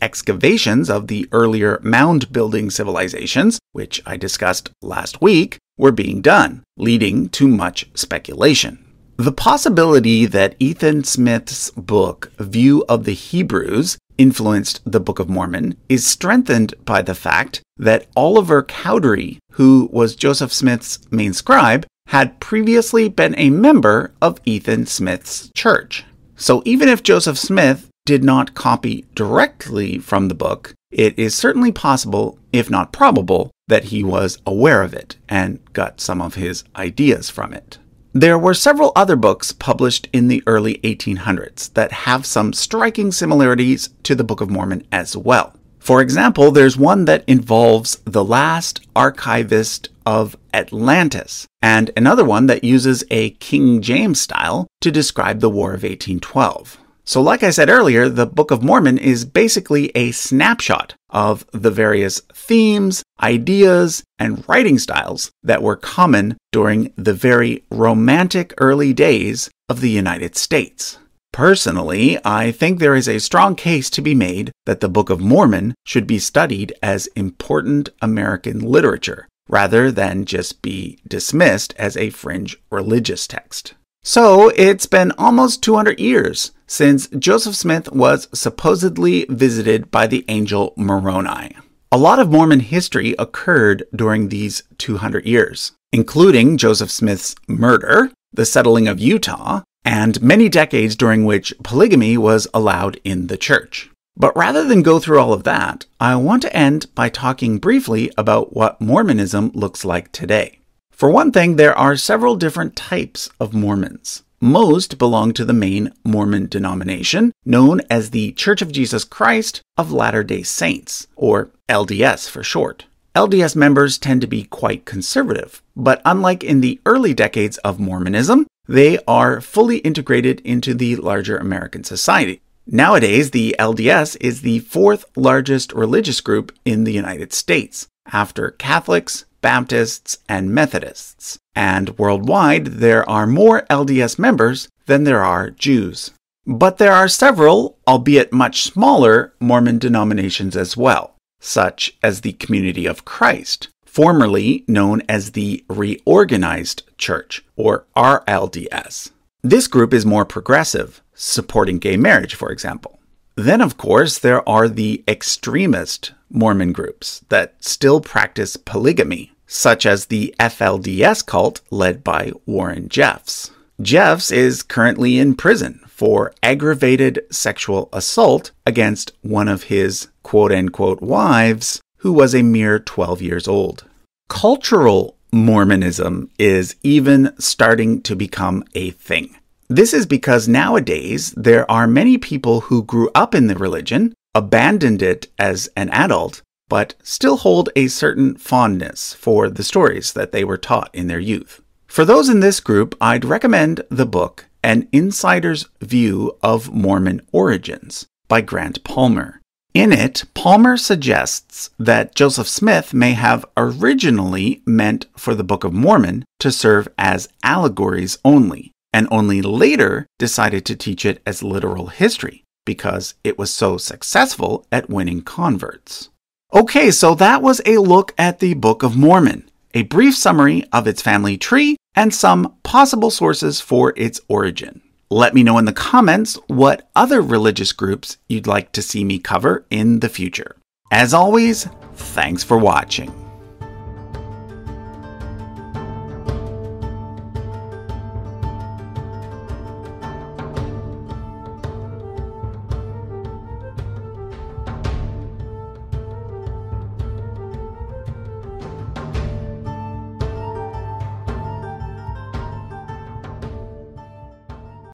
excavations 0.00 0.88
of 0.88 1.08
the 1.08 1.28
earlier 1.32 1.80
mound 1.82 2.32
building 2.32 2.70
civilizations, 2.70 3.58
which 3.72 4.00
I 4.06 4.16
discussed 4.16 4.70
last 4.80 5.20
week, 5.20 5.58
were 5.76 5.90
being 5.90 6.20
done, 6.20 6.62
leading 6.76 7.28
to 7.30 7.48
much 7.48 7.88
speculation. 7.94 8.78
The 9.16 9.32
possibility 9.32 10.26
that 10.26 10.56
Ethan 10.58 11.04
Smith's 11.04 11.70
book, 11.70 12.32
View 12.38 12.84
of 12.88 13.04
the 13.04 13.14
Hebrews, 13.14 13.98
influenced 14.18 14.80
the 14.84 15.00
Book 15.00 15.18
of 15.18 15.28
Mormon 15.28 15.76
is 15.88 16.06
strengthened 16.06 16.74
by 16.84 17.02
the 17.02 17.14
fact 17.14 17.62
that 17.76 18.06
Oliver 18.16 18.62
Cowdery, 18.62 19.38
who 19.52 19.88
was 19.92 20.16
Joseph 20.16 20.52
Smith's 20.52 20.98
main 21.10 21.32
scribe, 21.32 21.86
had 22.08 22.40
previously 22.40 23.08
been 23.08 23.34
a 23.38 23.50
member 23.50 24.12
of 24.20 24.40
Ethan 24.44 24.86
Smith's 24.86 25.50
church. 25.54 26.04
So 26.36 26.62
even 26.64 26.88
if 26.88 27.02
Joseph 27.02 27.38
Smith 27.38 27.88
did 28.04 28.22
not 28.22 28.54
copy 28.54 29.06
directly 29.14 29.98
from 29.98 30.28
the 30.28 30.34
book, 30.34 30.74
it 30.90 31.18
is 31.18 31.34
certainly 31.34 31.72
possible, 31.72 32.38
if 32.52 32.70
not 32.70 32.92
probable, 32.92 33.50
that 33.66 33.84
he 33.84 34.04
was 34.04 34.38
aware 34.46 34.82
of 34.82 34.92
it 34.92 35.16
and 35.28 35.58
got 35.72 36.00
some 36.00 36.20
of 36.20 36.34
his 36.34 36.64
ideas 36.76 37.30
from 37.30 37.52
it. 37.52 37.78
There 38.16 38.38
were 38.38 38.54
several 38.54 38.92
other 38.94 39.16
books 39.16 39.50
published 39.50 40.08
in 40.12 40.28
the 40.28 40.40
early 40.46 40.78
1800s 40.84 41.72
that 41.74 41.90
have 41.90 42.24
some 42.24 42.52
striking 42.52 43.10
similarities 43.10 43.88
to 44.04 44.14
the 44.14 44.22
Book 44.22 44.40
of 44.40 44.48
Mormon 44.48 44.86
as 44.92 45.16
well. 45.16 45.52
For 45.80 46.00
example, 46.00 46.52
there's 46.52 46.76
one 46.76 47.06
that 47.06 47.24
involves 47.26 48.00
the 48.04 48.24
last 48.24 48.86
archivist 48.94 49.88
of 50.06 50.36
Atlantis, 50.52 51.48
and 51.60 51.90
another 51.96 52.24
one 52.24 52.46
that 52.46 52.62
uses 52.62 53.02
a 53.10 53.30
King 53.30 53.82
James 53.82 54.20
style 54.20 54.68
to 54.80 54.92
describe 54.92 55.40
the 55.40 55.50
War 55.50 55.70
of 55.70 55.82
1812. 55.82 56.78
So, 57.06 57.20
like 57.20 57.42
I 57.42 57.50
said 57.50 57.68
earlier, 57.68 58.08
the 58.08 58.24
Book 58.24 58.50
of 58.50 58.62
Mormon 58.62 58.96
is 58.96 59.26
basically 59.26 59.90
a 59.94 60.10
snapshot 60.12 60.94
of 61.10 61.46
the 61.52 61.70
various 61.70 62.20
themes, 62.32 63.02
ideas, 63.22 64.02
and 64.18 64.42
writing 64.48 64.78
styles 64.78 65.30
that 65.42 65.62
were 65.62 65.76
common 65.76 66.38
during 66.50 66.92
the 66.96 67.12
very 67.12 67.62
romantic 67.70 68.54
early 68.56 68.94
days 68.94 69.50
of 69.68 69.82
the 69.82 69.90
United 69.90 70.34
States. 70.34 70.98
Personally, 71.30 72.18
I 72.24 72.50
think 72.50 72.78
there 72.78 72.94
is 72.94 73.08
a 73.08 73.20
strong 73.20 73.54
case 73.54 73.90
to 73.90 74.00
be 74.00 74.14
made 74.14 74.52
that 74.64 74.80
the 74.80 74.88
Book 74.88 75.10
of 75.10 75.20
Mormon 75.20 75.74
should 75.84 76.06
be 76.06 76.18
studied 76.18 76.72
as 76.82 77.06
important 77.08 77.90
American 78.00 78.60
literature, 78.60 79.28
rather 79.46 79.90
than 79.90 80.24
just 80.24 80.62
be 80.62 80.98
dismissed 81.06 81.74
as 81.76 81.98
a 81.98 82.10
fringe 82.10 82.56
religious 82.70 83.26
text. 83.26 83.74
So, 84.06 84.50
it's 84.50 84.84
been 84.84 85.12
almost 85.12 85.62
200 85.62 85.98
years 85.98 86.52
since 86.66 87.08
Joseph 87.08 87.56
Smith 87.56 87.90
was 87.90 88.28
supposedly 88.34 89.24
visited 89.30 89.90
by 89.90 90.06
the 90.06 90.26
angel 90.28 90.74
Moroni. 90.76 91.56
A 91.90 91.96
lot 91.96 92.18
of 92.18 92.30
Mormon 92.30 92.60
history 92.60 93.14
occurred 93.18 93.84
during 93.96 94.28
these 94.28 94.62
200 94.76 95.24
years, 95.24 95.72
including 95.90 96.58
Joseph 96.58 96.90
Smith's 96.90 97.34
murder, 97.48 98.10
the 98.30 98.44
settling 98.44 98.88
of 98.88 99.00
Utah, 99.00 99.62
and 99.86 100.20
many 100.20 100.50
decades 100.50 100.96
during 100.96 101.24
which 101.24 101.54
polygamy 101.62 102.18
was 102.18 102.46
allowed 102.52 103.00
in 103.04 103.28
the 103.28 103.38
church. 103.38 103.88
But 104.18 104.36
rather 104.36 104.64
than 104.64 104.82
go 104.82 104.98
through 104.98 105.18
all 105.18 105.32
of 105.32 105.44
that, 105.44 105.86
I 105.98 106.16
want 106.16 106.42
to 106.42 106.54
end 106.54 106.94
by 106.94 107.08
talking 107.08 107.56
briefly 107.56 108.12
about 108.18 108.54
what 108.54 108.82
Mormonism 108.82 109.50
looks 109.54 109.82
like 109.82 110.12
today. 110.12 110.58
For 110.94 111.10
one 111.10 111.32
thing, 111.32 111.56
there 111.56 111.76
are 111.76 111.96
several 111.96 112.36
different 112.36 112.76
types 112.76 113.28
of 113.40 113.52
Mormons. 113.52 114.22
Most 114.40 114.96
belong 114.96 115.32
to 115.32 115.44
the 115.44 115.52
main 115.52 115.92
Mormon 116.04 116.46
denomination, 116.46 117.32
known 117.44 117.80
as 117.90 118.10
the 118.10 118.30
Church 118.32 118.62
of 118.62 118.70
Jesus 118.70 119.02
Christ 119.02 119.60
of 119.76 119.90
Latter 119.90 120.22
day 120.22 120.44
Saints, 120.44 121.08
or 121.16 121.50
LDS 121.68 122.30
for 122.30 122.44
short. 122.44 122.84
LDS 123.16 123.56
members 123.56 123.98
tend 123.98 124.20
to 124.20 124.28
be 124.28 124.44
quite 124.44 124.84
conservative, 124.84 125.62
but 125.74 126.00
unlike 126.04 126.44
in 126.44 126.60
the 126.60 126.80
early 126.86 127.12
decades 127.12 127.58
of 127.58 127.80
Mormonism, 127.80 128.46
they 128.68 128.98
are 129.08 129.40
fully 129.40 129.78
integrated 129.78 130.40
into 130.40 130.74
the 130.74 130.94
larger 130.94 131.36
American 131.36 131.82
society. 131.82 132.40
Nowadays, 132.68 133.32
the 133.32 133.56
LDS 133.58 134.16
is 134.20 134.42
the 134.42 134.60
fourth 134.60 135.04
largest 135.16 135.72
religious 135.72 136.20
group 136.20 136.52
in 136.64 136.84
the 136.84 136.92
United 136.92 137.32
States, 137.32 137.88
after 138.12 138.52
Catholics, 138.52 139.24
Baptists, 139.44 140.16
and 140.26 140.54
Methodists. 140.54 141.38
And 141.54 141.98
worldwide, 141.98 142.80
there 142.80 143.06
are 143.06 143.26
more 143.26 143.66
LDS 143.68 144.18
members 144.18 144.68
than 144.86 145.04
there 145.04 145.22
are 145.22 145.50
Jews. 145.50 146.12
But 146.46 146.78
there 146.78 146.94
are 146.94 147.08
several, 147.08 147.76
albeit 147.86 148.32
much 148.32 148.62
smaller, 148.62 149.34
Mormon 149.40 149.76
denominations 149.78 150.56
as 150.56 150.78
well, 150.78 151.16
such 151.40 151.94
as 152.02 152.22
the 152.22 152.32
Community 152.32 152.86
of 152.86 153.04
Christ, 153.04 153.68
formerly 153.84 154.64
known 154.66 155.02
as 155.10 155.32
the 155.32 155.62
Reorganized 155.68 156.84
Church, 156.96 157.44
or 157.54 157.84
RLDS. 157.94 159.10
This 159.42 159.66
group 159.66 159.92
is 159.92 160.06
more 160.06 160.24
progressive, 160.24 161.02
supporting 161.12 161.78
gay 161.78 161.98
marriage, 161.98 162.34
for 162.34 162.50
example. 162.50 162.98
Then, 163.36 163.60
of 163.60 163.76
course, 163.76 164.18
there 164.18 164.48
are 164.48 164.70
the 164.70 165.04
extremist 165.06 166.14
Mormon 166.30 166.72
groups 166.72 167.20
that 167.28 167.62
still 167.62 168.00
practice 168.00 168.56
polygamy, 168.56 169.32
such 169.54 169.86
as 169.86 170.06
the 170.06 170.34
FLDS 170.40 171.24
cult 171.24 171.60
led 171.70 172.02
by 172.02 172.32
Warren 172.44 172.88
Jeffs. 172.88 173.50
Jeffs 173.80 174.30
is 174.30 174.62
currently 174.62 175.18
in 175.18 175.34
prison 175.34 175.80
for 175.86 176.32
aggravated 176.42 177.24
sexual 177.30 177.88
assault 177.92 178.50
against 178.66 179.12
one 179.22 179.48
of 179.48 179.64
his 179.64 180.08
quote 180.22 180.52
unquote 180.52 181.00
wives, 181.00 181.80
who 181.98 182.12
was 182.12 182.34
a 182.34 182.42
mere 182.42 182.78
12 182.78 183.22
years 183.22 183.48
old. 183.48 183.84
Cultural 184.28 185.16
Mormonism 185.32 186.30
is 186.38 186.76
even 186.82 187.34
starting 187.38 188.02
to 188.02 188.14
become 188.14 188.64
a 188.74 188.90
thing. 188.90 189.36
This 189.68 189.94
is 189.94 190.06
because 190.06 190.46
nowadays 190.46 191.32
there 191.36 191.68
are 191.70 191.86
many 191.86 192.18
people 192.18 192.62
who 192.62 192.84
grew 192.84 193.10
up 193.14 193.34
in 193.34 193.46
the 193.46 193.56
religion, 193.56 194.14
abandoned 194.34 195.02
it 195.02 195.28
as 195.38 195.68
an 195.76 195.88
adult, 195.90 196.42
but 196.74 196.96
still 197.04 197.36
hold 197.36 197.70
a 197.76 197.86
certain 197.86 198.34
fondness 198.34 199.14
for 199.14 199.48
the 199.48 199.62
stories 199.62 200.12
that 200.12 200.32
they 200.32 200.42
were 200.42 200.58
taught 200.58 200.92
in 200.92 201.06
their 201.06 201.20
youth. 201.20 201.62
For 201.86 202.04
those 202.04 202.28
in 202.28 202.40
this 202.40 202.58
group, 202.58 202.96
I'd 203.00 203.24
recommend 203.24 203.82
the 203.90 204.04
book 204.04 204.46
An 204.60 204.88
Insider's 204.90 205.68
View 205.80 206.36
of 206.42 206.72
Mormon 206.72 207.20
Origins 207.30 208.06
by 208.26 208.40
Grant 208.40 208.82
Palmer. 208.82 209.40
In 209.72 209.92
it, 209.92 210.24
Palmer 210.34 210.76
suggests 210.76 211.70
that 211.78 212.16
Joseph 212.16 212.48
Smith 212.48 212.92
may 212.92 213.12
have 213.12 213.44
originally 213.56 214.60
meant 214.66 215.06
for 215.16 215.36
the 215.36 215.44
Book 215.44 215.62
of 215.62 215.72
Mormon 215.72 216.24
to 216.40 216.50
serve 216.50 216.88
as 216.98 217.28
allegories 217.44 218.18
only, 218.24 218.72
and 218.92 219.06
only 219.12 219.42
later 219.42 220.08
decided 220.18 220.64
to 220.64 220.74
teach 220.74 221.06
it 221.06 221.22
as 221.24 221.40
literal 221.40 221.86
history 221.86 222.42
because 222.66 223.14
it 223.22 223.38
was 223.38 223.54
so 223.54 223.76
successful 223.76 224.66
at 224.72 224.90
winning 224.90 225.22
converts. 225.22 226.08
Okay, 226.52 226.90
so 226.90 227.14
that 227.14 227.42
was 227.42 227.60
a 227.66 227.78
look 227.78 228.12
at 228.18 228.38
the 228.38 228.54
Book 228.54 228.82
of 228.82 228.96
Mormon, 228.96 229.48
a 229.72 229.82
brief 229.82 230.16
summary 230.16 230.64
of 230.72 230.86
its 230.86 231.02
family 231.02 231.36
tree, 231.36 231.76
and 231.96 232.14
some 232.14 232.54
possible 232.62 233.10
sources 233.10 233.60
for 233.60 233.92
its 233.96 234.20
origin. 234.28 234.80
Let 235.10 235.34
me 235.34 235.42
know 235.42 235.58
in 235.58 235.64
the 235.64 235.72
comments 235.72 236.38
what 236.46 236.88
other 236.94 237.20
religious 237.20 237.72
groups 237.72 238.18
you'd 238.28 238.46
like 238.46 238.72
to 238.72 238.82
see 238.82 239.04
me 239.04 239.18
cover 239.18 239.64
in 239.70 240.00
the 240.00 240.08
future. 240.08 240.56
As 240.90 241.14
always, 241.14 241.68
thanks 241.94 242.44
for 242.44 242.58
watching. 242.58 243.23